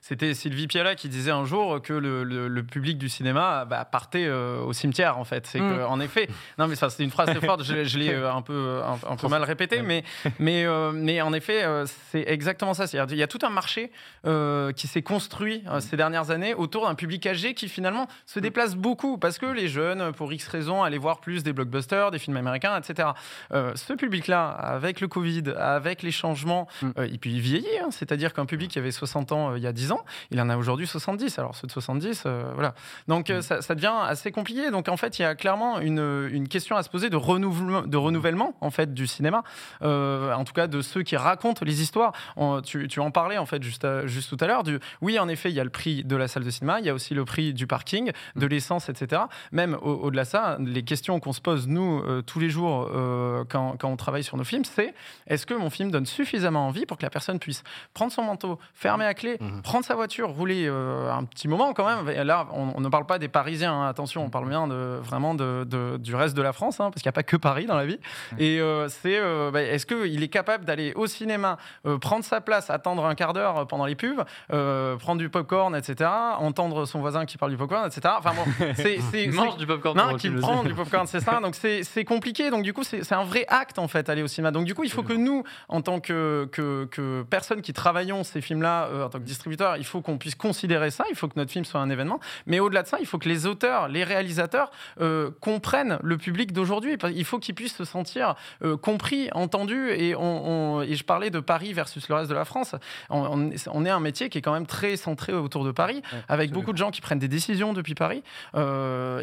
[0.00, 4.30] C'était Sylvie Piala qui disait un jour que le, le, public du cinéma bah, partait
[4.30, 5.18] au cimetière.
[5.18, 5.84] En fait, c'est mm.
[5.88, 6.28] en effet.
[6.58, 7.64] Non, mais ça, c'est une phrase très forte.
[7.64, 10.04] Je, je l'ai un peu un, peu mal répété, mais
[10.38, 11.64] mais mais en effet,
[12.10, 12.86] c'est exactement ça.
[12.86, 13.90] C'est-à-dire, il y a tout un marché
[14.76, 19.18] qui s'est construit ces dernières années autour d'un public âgé qui finalement se déplace beaucoup
[19.18, 22.78] parce que les jeunes, pour X raisons, aller voir plus des blockbusters, des films américains,
[22.78, 23.10] etc.
[23.52, 26.90] Euh, ce public-là, avec le Covid, avec les changements, mm.
[26.98, 27.78] euh, et puis il vieillit.
[27.82, 27.90] Hein.
[27.90, 30.48] c'est-à-dire qu'un public qui avait 60 ans euh, il y a 10 ans, il en
[30.48, 31.38] a aujourd'hui 70.
[31.38, 32.74] Alors ceux de 70, voilà.
[33.08, 33.42] Donc mm.
[33.42, 34.70] ça, devient assez compliqué.
[34.70, 37.82] Donc en fait, il y a clairement une, une question à se poser de renouvellement,
[37.82, 39.42] de renouvellement en fait du cinéma,
[39.80, 42.12] en tout cas de ceux qui racontent les histoires.
[42.64, 44.62] tu, tu, en parlais en fait juste, juste tout à l'heure.
[44.62, 46.86] Du, oui, en effet, il y a le prix de la salle de cinéma, il
[46.86, 48.48] y a aussi le prix du parking, de mm.
[48.48, 49.21] l'essence, etc.
[49.52, 53.44] Même au-delà de ça, les questions qu'on se pose, nous, euh, tous les jours, euh,
[53.48, 54.94] quand, on travaille sur nos films, c'est
[55.26, 57.62] est-ce que mon film donne suffisamment envie pour que la personne puisse
[57.94, 59.62] prendre son manteau, fermer à clé, mhm.
[59.62, 63.18] prendre sa voiture, rouler euh, un petit moment quand même Là, on, ne parle pas
[63.18, 66.80] des Parisiens, hein, attention, on parle bien de, vraiment de, du reste de la France,
[66.80, 67.98] hein, parce qu'il n'y a pas que Paris dans la vie.
[68.38, 71.58] Et c'est bah, est-ce qu'il est capable d'aller au cinéma,
[72.00, 76.84] prendre sa place, attendre un quart d'heure pendant les pubs, prendre du popcorn, etc., entendre
[76.86, 78.14] son voisin qui parle du popcorn, etc.
[78.18, 78.44] Enfin bon,
[78.76, 78.98] c'est
[79.58, 79.96] du popcorn.
[79.96, 81.40] Non, qui prend du popcorn, c'est ça.
[81.40, 82.50] Donc c'est compliqué.
[82.50, 84.50] Donc du coup, c'est un vrai acte en fait, aller au cinéma.
[84.50, 88.24] Donc du coup, il faut que nous, en tant que, que, que personnes qui travaillons
[88.24, 91.04] ces films-là, euh, en tant que distributeurs, il faut qu'on puisse considérer ça.
[91.10, 92.20] Il faut que notre film soit un événement.
[92.46, 94.70] Mais au-delà de ça, il faut que les auteurs, les réalisateurs
[95.00, 96.96] euh, comprennent le public d'aujourd'hui.
[97.14, 99.90] Il faut qu'ils puissent se sentir euh, compris, entendus.
[99.90, 102.74] Et, on, et je parlais de Paris versus le reste de la France.
[103.10, 106.72] On, est un métier qui est quand même très centré autour de Paris, avec beaucoup
[106.72, 108.22] de gens qui prennent des décisions depuis Paris.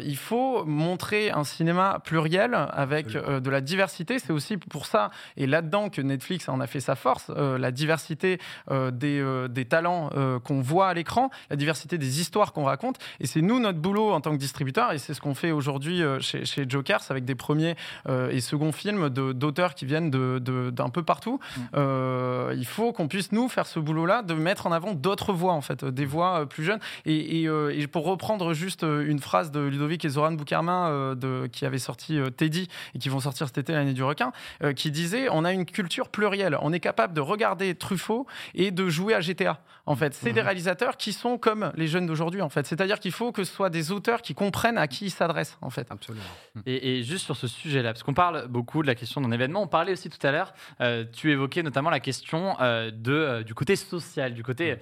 [0.02, 4.18] Il faut montrer un cinéma pluriel avec de la diversité.
[4.18, 8.38] C'est aussi pour ça, et là-dedans, que Netflix en a fait sa force, la diversité
[8.70, 10.10] des, des, talents
[10.44, 12.98] qu'on voit à l'écran, la diversité des histoires qu'on raconte.
[13.20, 16.02] Et c'est nous, notre boulot en tant que distributeur, et c'est ce qu'on fait aujourd'hui
[16.20, 17.76] chez, chez Jokers avec des premiers
[18.08, 21.40] et seconds films d'auteurs qui viennent d'un peu partout.
[21.56, 22.52] Mm.
[22.54, 25.60] il faut qu'on puisse, nous, faire ce boulot-là, de mettre en avant d'autres voix, en
[25.60, 26.80] fait, des voix plus jeunes.
[27.04, 31.78] Et, et, pour reprendre juste une phrase de Ludovic et Zoran Boukarmin, de, qui avait
[31.78, 34.32] sorti Teddy et qui vont sortir cet été l'année du requin,
[34.76, 36.56] qui disait on a une culture plurielle.
[36.62, 39.60] On est capable de regarder Truffaut et de jouer à GTA.
[39.90, 40.46] En fait, c'est des mhm.
[40.46, 42.42] réalisateurs qui sont comme les jeunes d'aujourd'hui.
[42.42, 45.10] En fait, c'est-à-dire qu'il faut que ce soit des auteurs qui comprennent à qui ils
[45.10, 45.58] s'adressent.
[45.62, 46.22] En fait, absolument.
[46.64, 49.66] Et, juste sur ce sujet-là, parce qu'on parle beaucoup de la question d'un événement, on
[49.66, 50.54] parlait aussi tout à l'heure.
[50.80, 54.76] Euh, tu évoquais notamment la question euh, de, euh, du côté social, du côté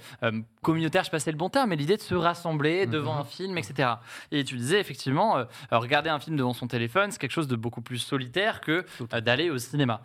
[0.60, 1.04] communautaire.
[1.04, 2.92] Je passais le bon terme, mais l'idée de se rassembler mhm.
[2.92, 3.88] devant un film, etc.
[4.30, 7.80] Et tu disais effectivement, regarder un film devant son téléphone, c'est quelque chose de beaucoup
[7.80, 8.84] plus solitaire que
[9.20, 10.02] d'aller au cinéma.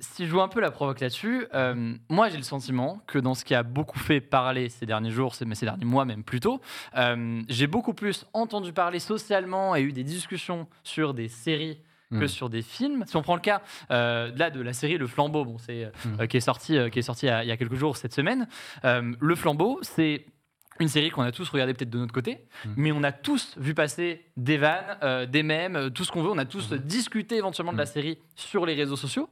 [0.00, 1.46] si je joue un peu la provoque là-dessus,
[2.08, 5.34] moi j'ai le sentiment que dans ce qui a beaucoup fait parler ces derniers jours,
[5.46, 6.60] mais ces derniers mois même plutôt,
[6.96, 11.78] euh, j'ai beaucoup plus entendu parler socialement et eu des discussions sur des séries
[12.10, 12.28] que hmm.
[12.28, 13.04] sur des films.
[13.06, 16.20] Si on prend le cas euh, là de la série Le Flambeau, bon, c'est hmm.
[16.20, 18.46] euh, qui est sorti, qui est sorti il y, a, quelques jours cette semaine.
[18.84, 20.24] le Flambeau, c'est
[20.80, 22.70] une série qu'on a tous regardé peut-être de notre côté, hmm.
[22.76, 26.30] mais on a tous vu passer des vannes, des mèmes, tout ce qu'on veut.
[26.30, 29.28] On a tous discuté éventuellement de la série sur les réseaux sociaux.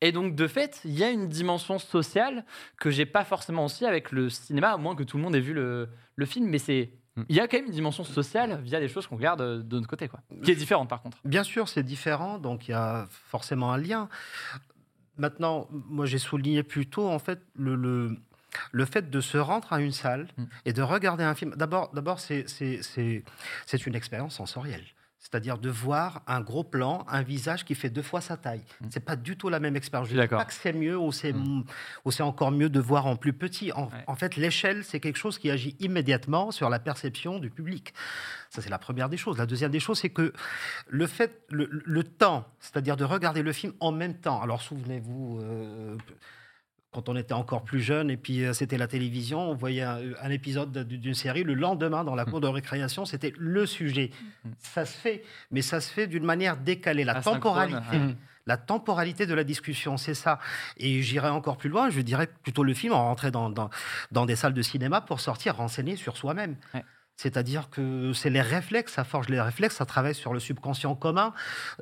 [0.00, 2.44] Et donc, de fait, il y a une dimension sociale
[2.78, 5.40] que j'ai pas forcément aussi avec le cinéma, à moins que tout le monde ait
[5.40, 6.48] vu le, le film.
[6.48, 7.22] Mais c'est mm.
[7.28, 9.88] il y a quand même une dimension sociale via des choses qu'on regarde de notre
[9.88, 11.18] côté, quoi, qui est différente par contre.
[11.24, 14.08] Bien sûr, c'est différent, donc il y a forcément un lien.
[15.16, 18.16] Maintenant, moi j'ai souligné plutôt en fait le, le,
[18.72, 20.44] le, fait de se rendre à une salle mm.
[20.66, 21.54] et de regarder un film.
[21.56, 22.44] D'abord, d'abord c'est,
[23.86, 24.84] une expérience sensorielle
[25.24, 28.62] c'est-à-dire de voir un gros plan, un visage qui fait deux fois sa taille.
[28.68, 28.88] Ce mm.
[28.92, 30.08] C'est pas du tout la même expérience.
[30.10, 31.64] Je ne dis pas que c'est mieux ou c'est, mm.
[32.20, 33.72] encore mieux de voir en plus petit.
[33.72, 37.94] En, fait, l'échelle, c'est quelque chose qui agit immédiatement sur la perception du public.
[38.50, 39.38] Ça, c'est la première des choses.
[39.38, 40.34] La deuxième des choses, c'est que
[40.88, 44.42] le fait, le, temps, c'est-à-dire de regarder le film en même temps.
[44.42, 45.40] Alors, souvenez-vous.
[45.40, 45.96] Euh,
[46.94, 50.30] quand on était encore plus jeune, et puis euh, c'était la télévision, on voyait un,
[50.30, 54.10] épisode d'une série, le lendemain, dans la cour de récréation, c'était le sujet.
[54.58, 57.04] Ça se fait, mais ça se fait d'une manière décalée.
[57.04, 57.98] La temporalité.
[58.46, 60.38] La temporalité de la discussion, c'est ça.
[60.76, 63.70] Et j'irai encore plus loin, je dirais plutôt le film, en rentrer dans, dans,
[64.12, 66.56] dans, des salles de cinéma pour sortir renseigné sur soi-même.
[67.16, 71.32] C'est-à-dire que c'est les réflexes, ça forge les réflexes, ça travaille sur le subconscient commun.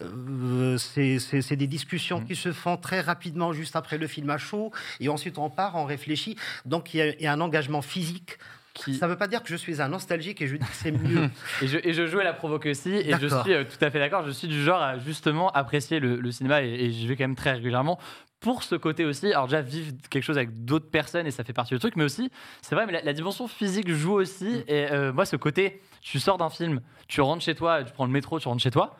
[0.03, 2.27] Euh, c'est des discussions mmh.
[2.27, 5.77] qui se font très rapidement juste après le film à chaud, et ensuite on part,
[5.77, 6.37] on réfléchit.
[6.65, 8.39] Donc il y, a un engagement physique
[8.75, 10.93] Ça ne veut pas dire que je suis un nostalgique et je dis que c'est
[10.93, 11.29] mieux.
[11.63, 13.91] et, je, et, je, joue à la provoque aussi, et je suis euh, tout à
[13.91, 14.25] fait d'accord.
[14.27, 17.37] Je suis du genre à justement apprécier le, cinéma, et, et, je vais quand même
[17.37, 17.99] très régulièrement
[18.43, 21.53] pour ce côté aussi, alors déjà vivre quelque chose avec d'autres personnes et ça fait
[21.53, 22.31] partie du truc, mais aussi,
[22.61, 24.45] c'est vrai, mais la, dimension physique joue aussi.
[24.45, 24.65] Mm.
[24.67, 28.05] Et euh, moi, ce côté, tu sors d'un film, tu rentres chez toi, tu prends
[28.05, 28.97] le métro, tu rentres chez toi,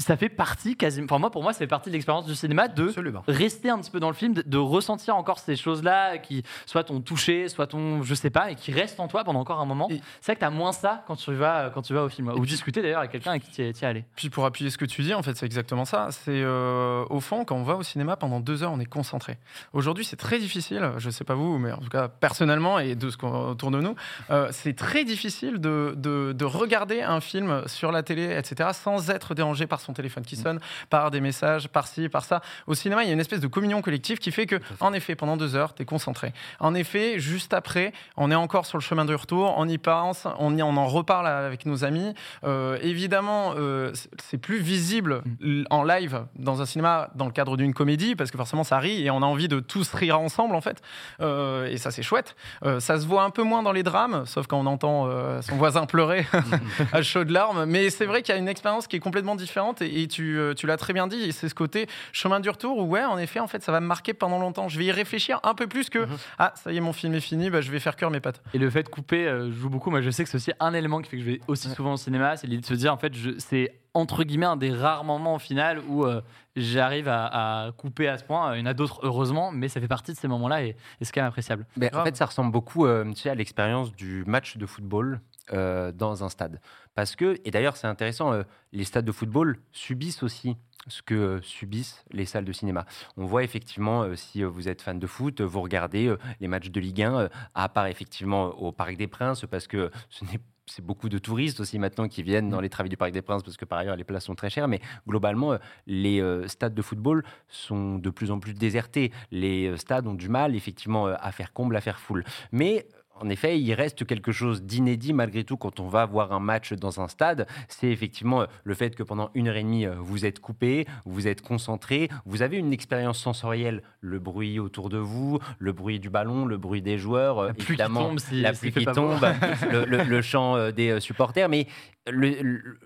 [0.00, 1.04] ça fait partie quasiment.
[1.04, 2.92] Enfin, moi, pour moi, ça fait partie de l'expérience du cinéma de
[3.28, 7.00] rester un petit peu dans le film, de, ressentir encore ces choses-là qui soit t'ont
[7.00, 9.88] touché, soit t'ont, je sais pas, et qui restent en toi pendant encore un moment.
[10.20, 12.28] C'est vrai que t'as moins ça quand tu vas, quand tu vas au film.
[12.28, 14.04] Ou discuter d'ailleurs avec quelqu'un avec qui tu es allé.
[14.16, 16.08] Puis pour appuyer ce que tu dis, en fait, c'est exactement ça.
[16.10, 19.38] C'est euh, au fond, quand on va au cinéma pendant deux heures, on est concentré.
[19.72, 23.10] Aujourd'hui, c'est très difficile, je sais pas vous, mais en tout cas, personnellement et de
[23.10, 23.94] ce qu'on tourne de nous,
[24.30, 29.10] euh, c'est très difficile de, de, de regarder un film sur la télé, etc., sans
[29.10, 32.40] être dérangé par son téléphone qui sonne, par des messages, par ci, par ça.
[32.66, 35.14] Au cinéma, il y a une espèce de communion collective qui fait que, en effet,
[35.14, 36.32] pendant deux heures, tu es concentré.
[36.58, 40.26] En effet, juste après, on est encore sur le chemin de retour, on y pense,
[40.38, 42.14] on, y, on en reparle avec nos amis.
[42.44, 45.22] Euh, évidemment, euh, c'est plus visible
[45.70, 49.04] en live dans un cinéma dans le cadre d'une comédie, parce que forcément, ça rit
[49.04, 50.82] et on a envie de tous rire ensemble, en fait.
[51.20, 52.36] Euh, et ça, c'est chouette.
[52.78, 55.10] ça se voit un peu moins dans les drames, sauf quand on entend
[55.42, 56.26] son voisin pleurer
[56.92, 57.64] à chaudes larmes.
[57.66, 60.54] Mais c'est vrai qu'il y a une expérience qui est complètement différente et, tu, euh,
[60.54, 63.40] tu l'as très bien dit, c'est ce côté chemin du retour où, ouais, en effet,
[63.40, 64.68] en fait, ça va me marquer pendant longtemps.
[64.68, 66.16] Je vais y réfléchir un peu plus que, mhm.
[66.38, 68.42] ah, ça y est, mon film est fini, bah, je vais faire cœur mes pattes.
[68.54, 69.90] Et le fait de couper euh, joue beaucoup.
[69.90, 71.94] Moi, je sais que c'est aussi un élément qui fait que je vais aussi souvent
[71.94, 75.02] au cinéma, c'est l'idée de se dire, en fait, c'est entre guillemets un des rares
[75.02, 76.20] moments au final où euh,
[76.54, 78.54] j'arrive à, couper à ce point.
[78.54, 81.12] Il y en a d'autres heureusement, mais ça fait partie de ces moments-là et, c'est
[81.12, 81.66] quand même appréciable.
[81.76, 86.24] Mais en fait, ça ressemble beaucoup tu sais, à l'expérience du match de football dans
[86.24, 86.60] un stade.
[86.94, 91.14] Parce que, et d'ailleurs c'est intéressant, euh, les stades de football subissent aussi ce que
[91.14, 92.84] euh, subissent les salles de cinéma.
[93.16, 96.80] On voit effectivement, euh, si vous êtes fan de foot, vous regardez les matchs de
[96.80, 101.08] Ligue 1, à part effectivement au Parc des Princes, parce que ce n'est c'est beaucoup
[101.08, 103.64] de touristes aussi maintenant qui viennent dans les travaux du Parc des Princes parce que
[103.64, 104.68] par ailleurs les places sont très chères.
[104.68, 105.58] Mais globalement,
[105.88, 109.10] les stades de football sont de plus en plus désertés.
[109.32, 112.22] Les stades ont du mal effectivement à faire comble, à faire foule.
[112.52, 112.86] Mais
[113.20, 116.72] en effet, il reste quelque chose d'inédit malgré tout quand on va voir un match
[116.72, 117.46] dans un stade.
[117.68, 120.86] C'est effectivement euh, le fait que pendant une heure et demie, euh, vous êtes coupé,
[121.04, 126.00] vous êtes concentré, vous avez une expérience sensorielle, le bruit autour de vous, le bruit
[126.00, 129.20] du ballon, le bruit des joueurs, la pluie qui tombe, la pluie qui tombe,
[129.70, 131.66] le, chant des euh, supporters, mais
[132.06, 132.78] le, le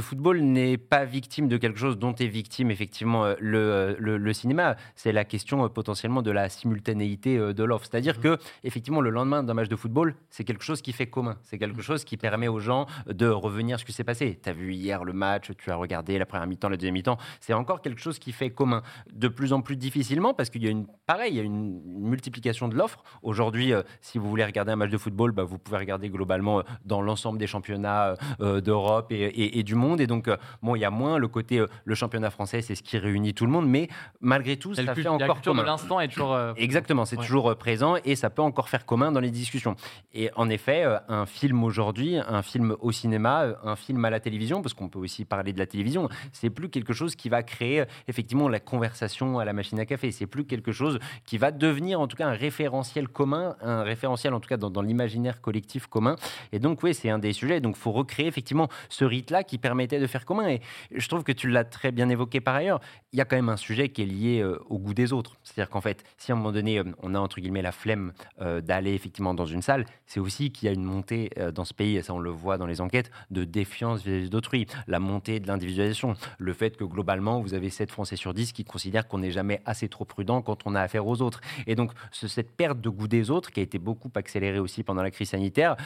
[0.00, 4.32] football n'est pas victime de quelque chose dont est victime effectivement euh, euh, le, le,
[4.32, 4.76] cinéma.
[4.94, 7.86] C'est la question euh, potentiellement de la simultanéité de l'offre.
[7.90, 8.22] C'est-à-dire mmh.
[8.22, 11.36] que effectivement le lendemain d'un match de football, c'est quelque chose qui fait commun.
[11.42, 11.82] C'est quelque mmh.
[11.82, 14.38] chose qui permet aux gens de revenir à ce qui s'est passé.
[14.42, 17.18] Tu as vu hier le match, tu as regardé la première mi-temps, la deuxième mi-temps.
[17.40, 18.82] C'est encore quelque chose qui fait commun.
[19.12, 21.80] De plus en plus difficilement parce qu'il y a une pareil, il y a une,
[22.00, 23.02] multiplication de l'offre.
[23.22, 27.02] Aujourd'hui, si vous voulez regarder un match de football, bah, vous pouvez regarder globalement dans
[27.02, 30.00] l'ensemble des championnats d'Europe et, et, et du monde.
[30.00, 32.74] Et donc, euh, bon, il y a moins le côté, euh, le championnat français, c'est
[32.74, 33.88] ce qui réunit tout le monde, mais
[34.20, 35.62] malgré tout, ça fait encore commun.
[35.64, 36.34] l'instant est toujours.
[36.34, 39.76] Euh, Exactement, c'est toujours présent et ça peut encore faire commun dans les discussions.
[40.12, 44.62] Et en effet, un film aujourd'hui, un film au cinéma, un film à la télévision,
[44.62, 47.84] parce qu'on peut aussi parler de la télévision, c'est plus quelque chose qui va créer
[48.08, 50.10] effectivement la conversation à la machine à café.
[50.12, 54.34] C'est plus quelque chose qui va devenir en tout cas un référentiel commun, un référentiel
[54.34, 56.16] en tout cas dans, dans l'imaginaire collectif commun.
[56.52, 57.60] Et donc, oui, c'est un des sujets.
[57.60, 60.48] Donc, faut recréer effectivement ce rite-là qui permettait de faire commun.
[60.48, 60.60] Et
[60.94, 62.80] je trouve que tu l'as très bien évoqué par ailleurs.
[63.12, 65.36] Il y a quand même un sujet qui est lié euh, au goût des autres.
[65.42, 68.12] C'est-à-dire qu'en fait, si à un moment donné, euh, on a entre guillemets la flemme
[68.40, 71.74] euh, d'aller effectivement dans une salle, c'est aussi qu'il y a une montée dans ce
[71.74, 74.66] pays, et ça on le voit dans les enquêtes, de défiance vis-à-vis d'autrui.
[74.86, 76.14] La montée de l'individualisation.
[76.38, 79.60] Le fait que globalement, vous avez 7 Français sur 10 qui considèrent qu'on n'est jamais
[79.64, 81.40] assez trop prudent quand on a affaire aux autres.
[81.66, 85.02] Et donc, cette perte de goût des autres, qui a été beaucoup accélérée aussi pendant
[85.02, 85.76] la crise sanitaire,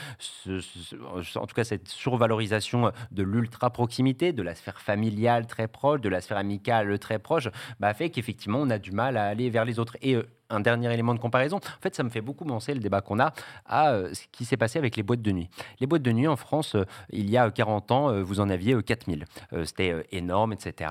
[0.46, 6.08] en tout cas cette survalorisation de l'ultra proximité, de la sphère familiale très proche, de
[6.08, 7.48] la sphère amicale très proche,
[7.80, 9.96] bah, fait qu'effectivement, on a du mal à aller vers les autres.
[10.02, 11.56] Et euh, un dernier élément de comparaison.
[11.56, 13.32] En fait, ça me fait beaucoup penser le débat qu'on a
[13.66, 15.48] à euh, ce qui s'est passé avec les boîtes de nuit.
[15.80, 18.80] Les boîtes de nuit en France, euh, il y a 40 ans, vous en aviez
[18.82, 19.24] 4000.
[19.64, 20.90] C'était énorme, etc.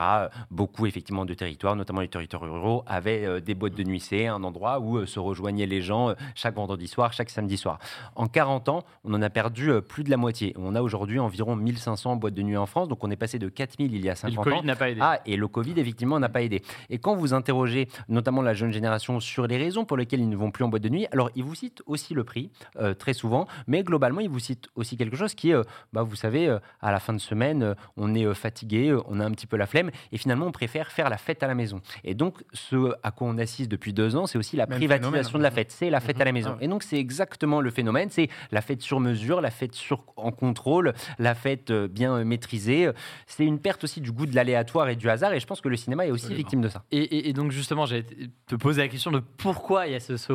[0.51, 3.99] Beaucoup, effectivement, de territoires, notamment les territoires ruraux, avaient des boîtes de nuit.
[3.99, 7.79] C'est un endroit où se rejoignaient les gens chaque vendredi soir, chaque samedi soir.
[8.15, 10.53] En 40 ans, on en a perdu plus de la moitié.
[10.57, 12.87] On a aujourd'hui environ 1500 boîtes de nuit en France.
[12.87, 14.41] Donc, on est passé de 4000 il y a 50 ans.
[14.41, 14.99] Et le Covid n'a pas aidé.
[15.01, 16.61] Ah, et le Covid, effectivement, n'a pas aidé.
[16.89, 20.35] Et quand vous interrogez notamment la jeune génération sur les raisons pour lesquelles ils ne
[20.35, 23.13] vont plus en boîte de nuit, alors ils vous citent aussi le prix, euh, très
[23.13, 26.47] souvent, mais globalement, ils vous citent aussi quelque chose qui est, euh, bah, vous savez,
[26.47, 29.65] euh, à la fin de semaine, on est fatigué, on a un petit peu la
[29.65, 31.81] flemme, et finalement, on préfère faire la fête à la maison.
[32.03, 35.43] Et donc, ce à quoi on assiste depuis deux ans, c'est aussi la privatisation de
[35.43, 35.71] la fête.
[35.71, 36.37] C'est la fête à la mhm.
[36.37, 36.55] maison.
[36.55, 40.03] Ah et donc, c'est exactement le phénomène, c'est la fête sur mesure, la fête sur,
[40.15, 42.91] en contrôle, la fête bien maîtrisée.
[43.27, 45.69] C'est une perte aussi du goût de l'aléatoire et du hasard, et je pense que
[45.69, 46.83] le cinéma est aussi victime de ça.
[46.91, 48.05] Et, et donc, justement, j'ai
[48.47, 50.33] te poser la question de pourquoi il y a ce, ce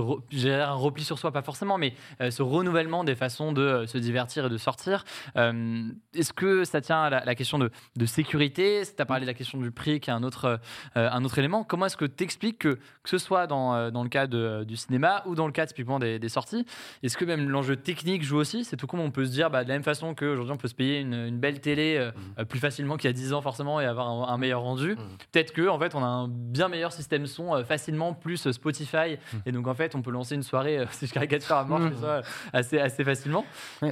[0.49, 3.99] un repli sur soi, pas forcément, mais euh, ce renouvellement des façons de euh, se
[3.99, 5.05] divertir et de sortir.
[5.37, 5.83] Euh,
[6.15, 8.83] est-ce que ça tient à la, question de, de sécurité?
[8.85, 10.61] Tu as parlé de la question du prix, qui est un autre,
[10.95, 11.65] un autre élément.
[11.65, 15.23] Comment est-ce que tu expliques que, que ce soit dans, dans le cas du cinéma
[15.27, 16.65] ou dans le cas typiquement des, des sorties,
[17.03, 18.65] est-ce que même l'enjeu technique joue aussi?
[18.65, 20.69] C'est tout comme on peut se dire, bah, de la même façon qu'aujourd'hui on peut
[20.69, 22.45] se payer une, une belle télé mmh.
[22.45, 24.93] plus facilement qu'il y a 10 ans forcément et avoir un, un meilleur rendu.
[24.93, 24.99] Mmh.
[25.33, 28.88] Peut-être que en fait on a un bien meilleur système son facilement plus Spotify.
[28.92, 29.38] Hmm.
[29.46, 31.81] Et donc, en fait, on peut lancer une soirée, euh, si je caricature à mort,
[32.01, 32.22] ça,
[32.53, 33.44] assez, assez facilement.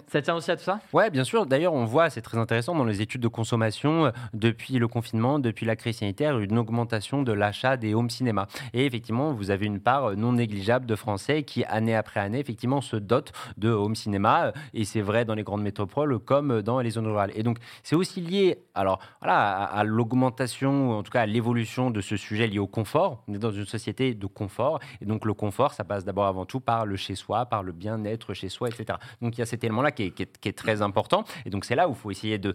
[0.09, 0.81] Ça tient aussi à tout ça?
[0.93, 1.47] Ouais, bien sûr.
[1.47, 5.39] D'ailleurs, on voit, c'est très intéressant, dans les études de consommation, euh, depuis le confinement,
[5.39, 8.47] depuis la crise sanitaire, une augmentation de l'achat des home cinéma.
[8.73, 12.39] Et effectivement, vous avez une part euh, non négligeable de Français qui, année après année,
[12.39, 14.53] effectivement, se dotent de home cinéma.
[14.75, 17.33] Et c'est vrai dans les grandes métropoles comme dans les zones rurales.
[17.35, 21.27] Et donc, c'est aussi lié, alors, voilà, à, à l'augmentation, ou en tout cas à
[21.27, 23.23] l'évolution de ce sujet lié au confort.
[23.29, 24.81] On est dans une société de confort.
[25.01, 28.35] Et donc le confort, ça passe d'abord avant tout par le chez-soi, par le bien-être
[28.35, 28.99] chez soi, etc.
[29.21, 31.25] Donc il y a cet élément-là qui, qui est, très important.
[31.45, 32.55] Et donc c'est là où il faut essayer de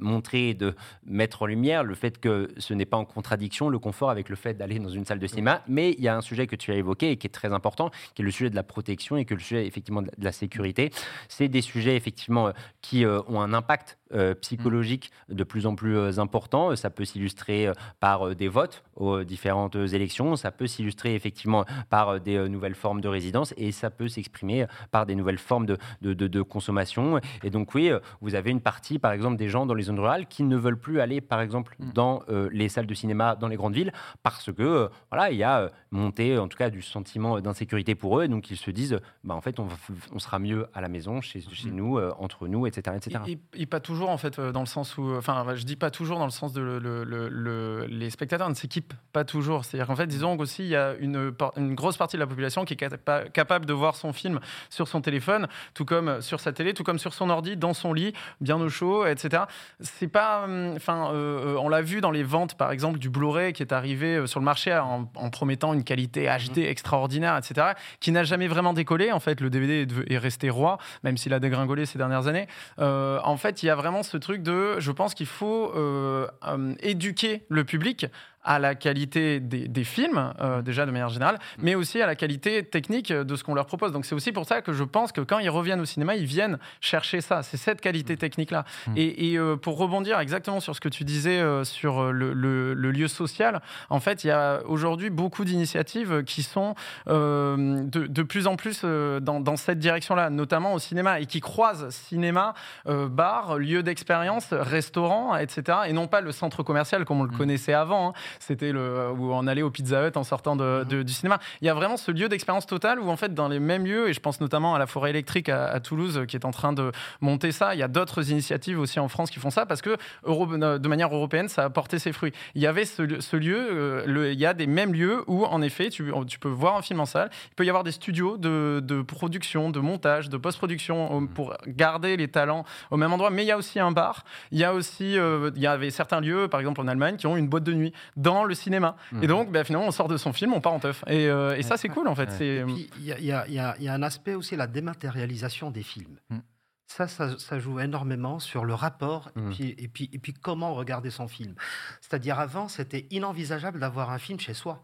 [0.00, 3.78] montrer et de mettre en lumière le fait que ce n'est pas en contradiction le
[3.78, 5.62] confort avec le fait d'aller dans une salle de cinéma.
[5.68, 7.90] Mais il y a un sujet que tu as évoqué et qui est très important,
[8.14, 10.90] qui est le sujet de la protection et que le sujet effectivement de la sécurité.
[11.28, 15.74] C'est des sujets effectivement euh, qui euh, ont un impact euh, psychologique de plus en
[15.74, 16.74] plus important.
[16.74, 22.48] Ça peut s'illustrer par des votes aux différentes élections, ça peut s'illustrer effectivement par des
[22.48, 26.26] nouvelles formes de résidence et ça peut s'exprimer par des nouvelles formes de, de, de,
[26.26, 27.20] de, consommation.
[27.44, 30.26] Et donc oui, vous avez une partie, par exemple, des gens dans les zones rurales
[30.26, 31.92] qui ne veulent plus aller, par exemple, mm.
[31.92, 32.22] dans
[32.52, 36.38] les salles de cinéma dans les grandes villes parce que voilà, il y a monté,
[36.38, 39.40] en tout cas, du sentiment d'insécurité pour eux, et donc ils se disent, bah, en
[39.40, 39.68] fait, on,
[40.12, 41.74] on sera mieux à la maison, chez, chez mm.
[41.74, 43.38] nous, entre nous, etc., etc.
[43.54, 46.24] Et, pas toujours, en fait, dans le sens où, enfin, je dis pas toujours dans
[46.24, 49.64] le sens de le, les spectateurs ne s'équipent pas toujours.
[49.64, 52.64] C'est-à-dire qu'en fait, disons aussi, il y a une, une grosse partie de la population
[52.64, 56.74] qui est capable de voir son film sur son téléphone, tout comme sur sa télé,
[56.74, 59.44] tout comme sur son ordi, dans son lit, bien au chaud, etc.
[59.82, 63.08] C'est pas, hum, enfin, euh, euh, on l'a vu dans les ventes, par exemple, du
[63.08, 66.62] Blu-ray qui est arrivé euh, sur le marché en, promettant une qualité HD mmh.
[66.62, 67.68] extraordinaire, etc.,
[68.00, 69.12] qui n'a jamais vraiment décollé.
[69.12, 72.46] En fait, le DVD est, resté roi, même s'il a dégringolé ces dernières années.
[72.78, 77.44] en fait, il y a vraiment ce truc de, je pense qu'il faut hum, éduquer
[77.48, 78.06] le public
[78.42, 81.62] à la qualité des, films, euh, déjà de manière générale, mm.
[81.62, 83.92] mais aussi à la qualité technique de ce qu'on leur propose.
[83.92, 86.24] Donc c'est aussi pour ça que je pense que quand ils reviennent au cinéma, ils
[86.24, 87.42] viennent chercher ça.
[87.42, 88.18] C'est cette qualité mm.
[88.18, 88.64] technique-là.
[88.86, 88.92] Mm.
[88.96, 93.60] Et, euh, pour rebondir exactement sur ce que tu disais euh, sur le, lieu social,
[93.88, 96.74] en fait, il y a aujourd'hui beaucoup d'initiatives qui sont
[97.06, 102.54] de, plus en plus dans, dans cette direction-là, notamment au cinéma, et qui croisent cinéma,
[102.86, 107.74] bar, lieu d'expérience, restaurant, etc., et non pas le centre commercial comme on le connaissait
[107.74, 108.08] avant.
[108.08, 111.38] Hein c'était le où on allait au Pizza Hut en sortant de, du cinéma.
[111.60, 114.08] Il y a vraiment ce lieu d'expérience totale où en fait dans les mêmes lieux
[114.08, 116.92] et je pense notamment à la forêt électrique à, Toulouse qui est en train de
[117.20, 117.74] monter ça.
[117.74, 121.12] Il y a d'autres initiatives aussi en France qui font ça parce que de manière
[121.14, 122.32] européenne ça a porté ses fruits.
[122.54, 123.02] Il y avait ce,
[123.36, 126.48] lieu, euh, le, il y a des mêmes lieux où en effet tu, tu, peux
[126.48, 127.30] voir un film en salle.
[127.50, 132.16] Il peut y avoir des studios de, de production, de montage, de post-production pour garder
[132.16, 133.30] les talents au même endroit.
[133.30, 134.24] Mais il y a aussi un bar.
[134.50, 137.26] Il y a aussi, euh, il y avait certains lieux, par exemple en Allemagne, qui
[137.26, 138.96] ont une boîte de nuit dans le cinéma.
[139.12, 139.26] Et mhm.
[139.26, 141.02] donc, bah, finalement, on sort de son film, on part en teuf.
[141.06, 142.28] Et, euh, et ça, c'est cool, en fait.
[142.40, 146.18] Il y, y, a un aspect aussi, la dématérialisation des films.
[146.28, 146.38] Mm.
[146.86, 149.50] Ça, ça, joue énormément sur le rapport et, mm.
[149.50, 151.54] puis, et, puis, et puis comment regarder son film.
[152.00, 154.82] C'est-à-dire, avant, c'était inenvisageable d'avoir un film chez soi.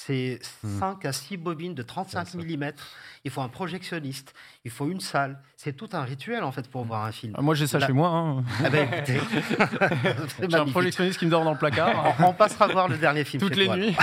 [0.00, 0.38] C'est
[0.78, 1.06] 5 hmm.
[1.08, 2.70] à 6 bobines de 35 mm.
[3.24, 4.32] Il faut un projectionniste,
[4.64, 5.40] il faut une salle.
[5.56, 7.34] C'est tout un rituel en fait pour voir un film.
[7.36, 8.08] Ah, moi j'ai ça chez moi.
[8.08, 8.44] Hein.
[8.64, 8.88] Ah ben,
[10.48, 12.14] j'ai un projectionniste qui me dort dans le placard.
[12.20, 13.40] on, passera voir le dernier film.
[13.40, 13.96] Toutes les nuits.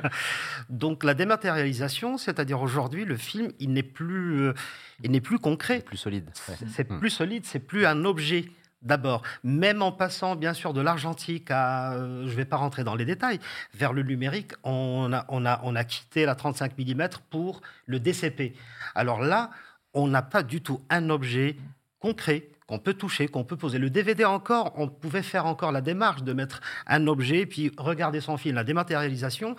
[0.68, 4.54] Donc la dématérialisation, c'est-à-dire aujourd'hui le film, il n'est plus, euh,
[5.02, 5.80] il n'est plus concret.
[5.80, 6.30] Plus solide.
[6.68, 8.50] C'est plus solide, c'est plus un objet
[8.82, 12.84] d'abord, même en passant bien sûr de l'argentique à, euh, je ne vais pas rentrer
[12.84, 13.40] dans les détails,
[13.74, 18.00] vers le numérique, on a, on a, on a quitté la 35 mm pour le
[18.00, 18.54] DCP.
[18.94, 19.50] Alors là,
[19.94, 21.56] on n'a pas du tout un objet
[22.00, 23.78] concret qu'on peut toucher, qu'on peut poser.
[23.78, 28.20] Le DVD encore, on pouvait faire encore la démarche de mettre un objet puis regarder
[28.20, 28.54] son film.
[28.54, 29.56] La dématérialisation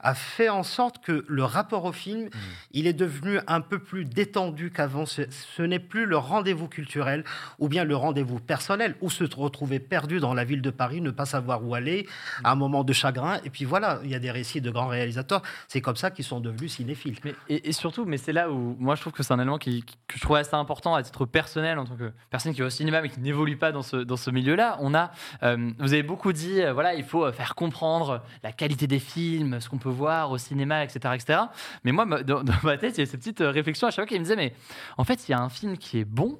[0.00, 2.30] a fait en sorte que le rapport au film, mmh.
[2.72, 5.04] il est devenu un peu plus détendu qu'avant.
[5.06, 7.24] Ce, n'est plus le rendez-vous culturel
[7.58, 11.10] ou bien le rendez-vous personnel où se retrouver perdu dans la ville de Paris, ne
[11.10, 12.06] pas savoir où aller,
[12.42, 13.38] à un moment de chagrin.
[13.44, 15.42] Et puis voilà, il y a des récits de grands réalisateurs.
[15.68, 17.18] C'est comme ça qu'ils sont devenus cinéphiles.
[17.24, 19.82] Mais, et, surtout, mais c'est là où moi je trouve que c'est un élément qui,
[19.82, 22.70] que je trouve assez important à titre personnel en tant que personne qui va au
[22.70, 24.76] cinéma mais qui n'évolue pas dans ce, dans ce milieu-là.
[24.80, 25.10] On a,
[25.42, 28.98] euh, vous avez beaucoup dit, euh, voilà, il faut euh, faire comprendre la qualité des
[28.98, 31.40] films, ce qu'on peut voir au cinéma, etc., etc.
[31.84, 34.18] Mais moi, dans, ma tête, il y a cette petite réflexion à chaque fois qui
[34.18, 34.54] me disait, mais
[34.96, 36.38] en fait, il y a un film qui est bon.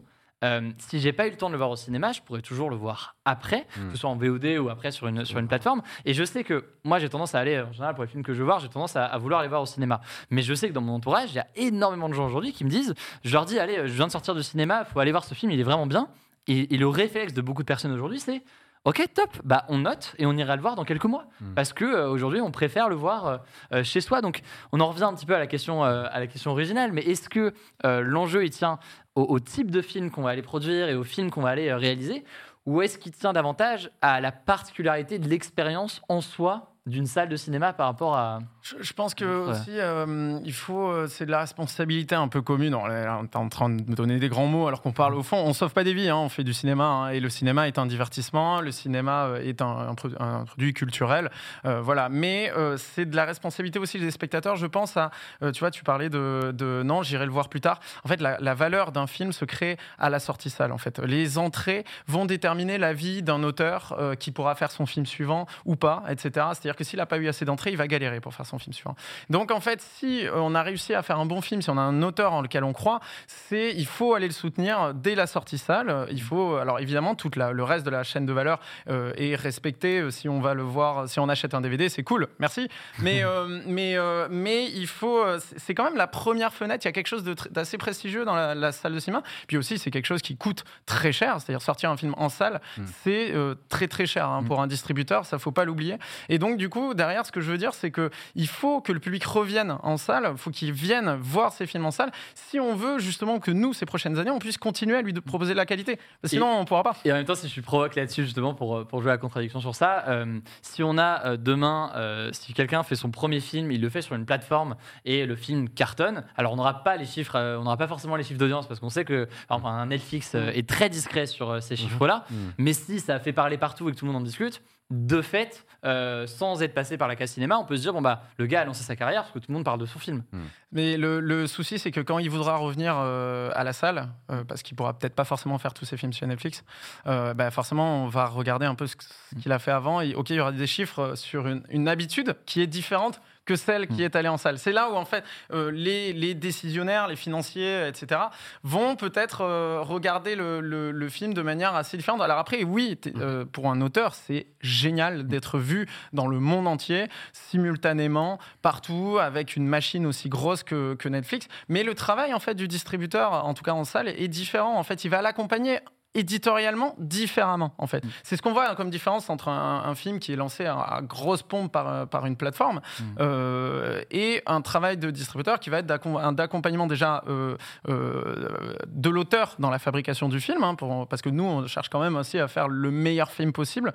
[0.79, 2.77] Si j'ai pas eu le temps de le voir au cinéma, je pourrais toujours le
[2.77, 3.97] voir après, que ce hmm.
[3.97, 5.83] soit en VOD ou après sur une, sur une plateforme.
[6.05, 8.33] Et je sais que moi, j'ai tendance à aller, en général, pour les films que
[8.33, 10.01] je veux voir, j'ai tendance à, vouloir les voir au cinéma.
[10.31, 12.65] Mais je sais que dans mon entourage, il y a énormément de gens aujourd'hui qui
[12.65, 15.11] me disent, je leur dis, allez, je viens de sortir du cinéma, il faut aller
[15.11, 16.09] voir ce film, il est vraiment bien.
[16.47, 18.43] Et, le réflexe de beaucoup de personnes aujourd'hui, c'est
[18.85, 21.27] Ok, top, bah, on note et on ira le voir dans quelques mois.
[21.41, 21.55] Hmm.
[21.55, 23.39] Parce que euh, aujourd'hui, on préfère le voir euh,
[23.73, 24.21] euh, chez soi.
[24.21, 26.93] Donc, on en revient un petit peu à la question, à la question originale.
[26.93, 28.79] Mais est-ce que l'enjeu, il tient
[29.15, 32.25] au, type de film qu'on va aller produire et au film qu'on va aller réaliser?
[32.67, 37.37] Ou est-ce qu'il tient davantage à la particularité de l'expérience en soi d'une salle de
[37.37, 38.41] cinéma par rapport à.
[38.61, 42.75] Je, pense que aussi, euh, il faut, euh, c'est de la responsabilité un peu commune.
[42.75, 45.39] On est en train de me donner des grands mots alors qu'on parle au fond.
[45.39, 47.79] On sauve pas des vies, hein, on fait du cinéma hein, et le cinéma est
[47.79, 51.31] un divertissement, le cinéma euh, est un, un, produit culturel,
[51.65, 52.09] voilà.
[52.11, 54.57] Mais c'est de la responsabilité aussi des spectateurs.
[54.57, 55.11] Je pense à,
[55.53, 57.81] tu vois, tu parlais de, de non, j'irai le voir plus tard.
[58.05, 60.73] En fait, la, la valeur d'un film se crée à la sortie salle.
[60.73, 65.07] En fait, les entrées vont déterminer la vie d'un auteur qui pourra faire son film
[65.07, 66.47] suivant ou pas, etc.
[66.53, 68.59] C'est-à-dire C'est-à-dire que s'il n'a pas eu assez d'entrées, il va galérer pour faire son
[68.59, 68.97] film suivant.
[69.31, 71.83] Donc en fait, si on a réussi à faire un bon film, si on a
[71.83, 75.59] un auteur en lequel on croit, c'est il faut aller le soutenir dès la sortie
[75.59, 76.07] salle.
[76.11, 80.11] Il faut, alors évidemment, tout le reste de la chaîne de valeur est respecté.
[80.11, 82.69] Si on va le voir, si on achète un DVD, c'est cool, merci.
[82.99, 83.23] Mais,
[83.67, 83.97] mais,
[84.31, 86.85] mais il faut, c'est quand même la première fenêtre.
[86.85, 89.23] Il y a quelque chose d'assez prestigieux dans la, salle de cinéma.
[89.47, 91.41] Puis aussi, c'est quelque chose qui coûte très cher.
[91.41, 92.83] C'est-à-dire sortir un film en salle, mm.
[93.03, 94.47] c'est euh, très très cher hein, mm.
[94.47, 95.27] pour un distributeur.
[95.27, 95.97] Ça faut pas l'oublier.
[96.29, 98.93] Et donc du coup, derrière, ce que je veux dire, c'est que il faut que
[98.93, 100.29] le public revienne en salle.
[100.33, 102.11] Il faut qu'il vienne voir ces films en salle.
[102.35, 105.53] Si on veut justement que nous, ces prochaines années, on puisse continuer à lui proposer
[105.53, 105.99] de la qualité.
[106.25, 106.97] Sinon, on pourra pas.
[107.05, 109.15] Et en même temps, si je suis provoque là-dessus justement pour euh, pour jouer à
[109.15, 111.93] la contradiction sur ça, euh, si on a demain,
[112.33, 115.69] si quelqu'un fait son premier film, il le fait sur une plateforme et le film
[115.69, 118.81] cartonne, alors on n'aura pas les chiffres, on n'aura pas forcément les chiffres d'audience parce
[118.81, 122.35] qu'on sait que exemple, un Netflix est très discret sur ces chiffres là Mm.
[122.59, 125.67] Mais si ça fait parler partout et que tout le monde en discute, de fait,
[125.85, 128.47] euh, sans être passé par la case cinéma, on peut se dire bon bah le
[128.47, 130.23] gars a lancé sa carrière parce que tout le monde parle de son film.
[130.33, 130.39] Mm.
[130.73, 134.63] Mais le, souci c'est que quand il voudra revenir euh, à la salle, euh, parce
[134.63, 136.65] qu'il pourra peut-être pas forcément faire tous ses films sur Netflix,
[137.05, 138.97] bah forcément on va regarder un peu ce,
[139.41, 140.01] qu'il a fait avant.
[140.01, 143.57] Et, ok, il y aura des chiffres sur une, une habitude qui est différente que
[143.57, 144.05] celle qui mm.
[144.05, 144.59] est allée en salle.
[144.59, 148.23] C'est là où, en fait, euh, les, décisionnaires, les financiers, etc.,
[148.63, 152.23] vont peut-être euh, regarder le, film de manière assez différente.
[152.23, 153.11] Alors après, oui, mm.
[153.21, 159.57] euh, pour un auteur, c'est génial d'être vu dans le monde entier, simultanément, partout, avec
[159.57, 161.47] une machine aussi grosse que, que Netflix.
[161.69, 164.79] Mais le travail, en fait, du distributeur, en tout cas en salle, est différent.
[164.79, 165.81] En fait, il va l'accompagner
[166.15, 168.05] éditorialement différemment en fait.
[168.05, 168.09] Mm.
[168.23, 171.71] C'est ce qu'on voit comme différence entre un, film qui est lancé à, grosse pompe
[171.71, 173.03] par, euh, par une plateforme mm.
[173.21, 177.57] euh, et un travail de distributeur qui va être d'accompagnement déjà euh,
[177.87, 182.01] de l'auteur dans la fabrication du film, hein, pour, parce que nous on cherche quand
[182.01, 183.93] même aussi à faire le meilleur film possible,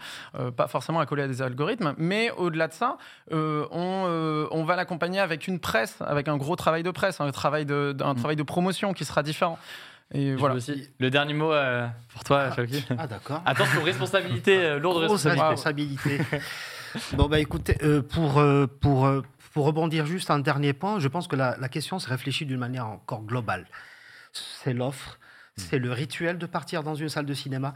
[0.56, 2.98] pas forcément à coller à des algorithmes, mais au-delà de ça,
[3.32, 7.66] on, on, va l'accompagner avec une presse, avec un gros travail de presse, un travail
[7.66, 8.18] de, un mm.
[8.18, 9.58] travail de promotion qui sera différent.
[10.14, 10.56] Et voilà.
[10.56, 10.90] Aussi.
[11.00, 12.62] Le dernier mot euh, pour toi, ah,
[12.98, 13.42] Ah, d'accord.
[13.46, 16.20] Attention, responsabilité, euh, lourde responsabilité.
[17.14, 18.42] bon, bah écoutez, euh, pour,
[18.80, 19.12] pour,
[19.54, 22.60] pour rebondir juste un dernier point, je pense que la, la question se réfléchit d'une
[22.60, 23.68] manière encore globale.
[24.34, 25.20] C'est l'offre,
[25.58, 25.62] hmm.
[25.62, 27.76] c'est le rituel de partir dans une salle de cinéma,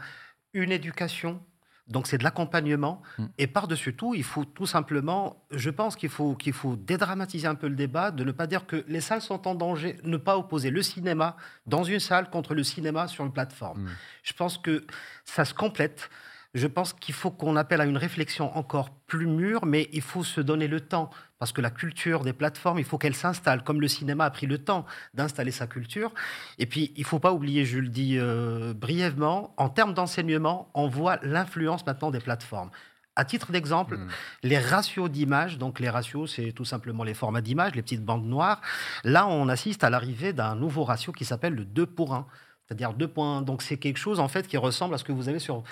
[0.52, 1.40] une éducation
[1.86, 3.02] donc c'est de l'accompagnement.
[3.18, 3.24] Mm.
[3.38, 7.54] Et par-dessus tout, il faut tout simplement, je pense qu'il faut, qu'il faut dédramatiser un
[7.54, 10.36] peu le débat, de ne pas dire que les salles sont en danger, ne pas
[10.38, 13.82] opposer le cinéma dans une salle contre le cinéma sur une plateforme.
[13.82, 13.88] Mm.
[14.22, 14.86] Je pense que
[15.24, 16.10] ça se complète
[16.54, 20.22] je pense qu'il faut qu'on appelle à une réflexion encore plus mûre, mais il faut
[20.22, 23.80] se donner le temps, parce que la culture des plateformes, il faut qu'elle s'installe, comme
[23.80, 26.14] le cinéma a pris le temps d'installer sa culture.
[26.58, 30.70] Et puis, il ne faut pas oublier, je le dis euh, brièvement, en termes d'enseignement,
[30.74, 32.70] on voit l'influence maintenant des plateformes.
[33.16, 34.08] À titre d'exemple, hmm.
[34.42, 38.26] les ratios d'images, donc les ratios, c'est tout simplement les formats d'images, les petites bandes
[38.26, 38.60] noires.
[39.04, 42.26] Là, on assiste à l'arrivée d'un nouveau ratio qui s'appelle le 2 pour 1
[42.66, 43.42] c'est-à-dire deux points.
[43.42, 45.62] Donc c'est quelque chose en fait qui ressemble à ce que vous avez sur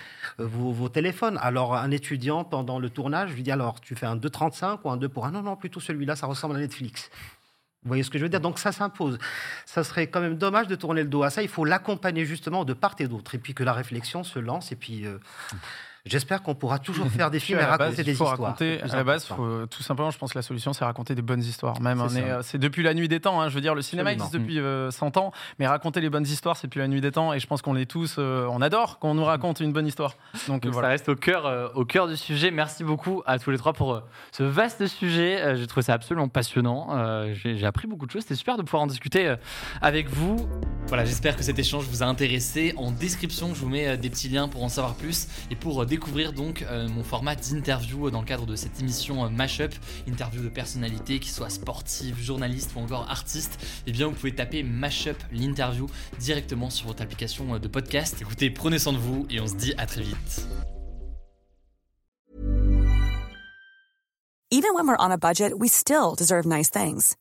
[0.40, 1.38] euh, vos, téléphones.
[1.40, 4.90] Alors un étudiant pendant le tournage, je lui dis alors tu fais un 2,35 ou
[4.90, 7.10] un 2 pour 1 Non, non, plutôt celui-là, ça ressemble à Netflix.
[7.82, 8.40] Vous voyez ce que je veux dire?
[8.40, 9.18] Donc ça s'impose.
[9.66, 11.42] Ça serait quand même dommage de tourner le dos à ça.
[11.42, 13.34] Il faut l'accompagner justement de part et d'autre.
[13.34, 14.70] Et puis que la réflexion se lance.
[14.70, 15.06] Et puis...
[15.06, 15.18] Euh,
[16.04, 18.36] J'espère qu'on pourra toujours faire des films et raconter des histoires.
[18.36, 19.28] Raconter, à la base,
[19.70, 21.80] tout simplement, je pense que la solution, c'est raconter des bonnes histoires.
[21.80, 23.40] Même, euh, c'est depuis la nuit des temps.
[23.40, 26.26] Hein, je veux dire, le cinéma existe depuis 100 euh, ans, mais raconter les bonnes
[26.26, 27.32] histoires, c'est depuis la nuit des temps.
[27.32, 30.16] Et je pense qu'on est tous, euh, on adore qu'on nous raconte une bonne histoire.
[30.48, 30.88] Donc, voilà.
[30.88, 32.50] ça reste au cœur, au cœur du sujet.
[32.50, 35.56] Merci beaucoup à tous les trois pour ce vaste sujet.
[35.56, 36.88] J'ai trouvé ça absolument passionnant.
[37.32, 38.22] J'ai appris beaucoup de choses.
[38.22, 39.36] C'était super de pouvoir en discuter
[39.80, 40.48] avec vous.
[40.88, 42.74] Voilà, j'espère que cet échange vous a intéressé.
[42.76, 46.32] En description, je vous mets des petits liens pour en savoir plus et pour découvrir
[46.32, 49.74] donc euh, mon format d'interview dans le cadre de cette émission euh, Mashup,
[50.08, 54.62] interview de personnalités qui soient sportives, journalistes ou encore artistes, eh bien vous pouvez taper
[54.62, 58.16] Mashup l'interview directement sur votre application euh, de podcast.
[58.22, 60.46] Écoutez, prenez soin de vous et on se dit à très vite.
[64.50, 67.16] Even when we're on a budget, we still deserve nice things.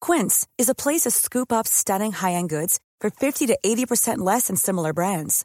[0.00, 4.46] Quince is a place to scoop up stunning high-end goods for 50 to 80% less
[4.46, 5.44] than similar brands.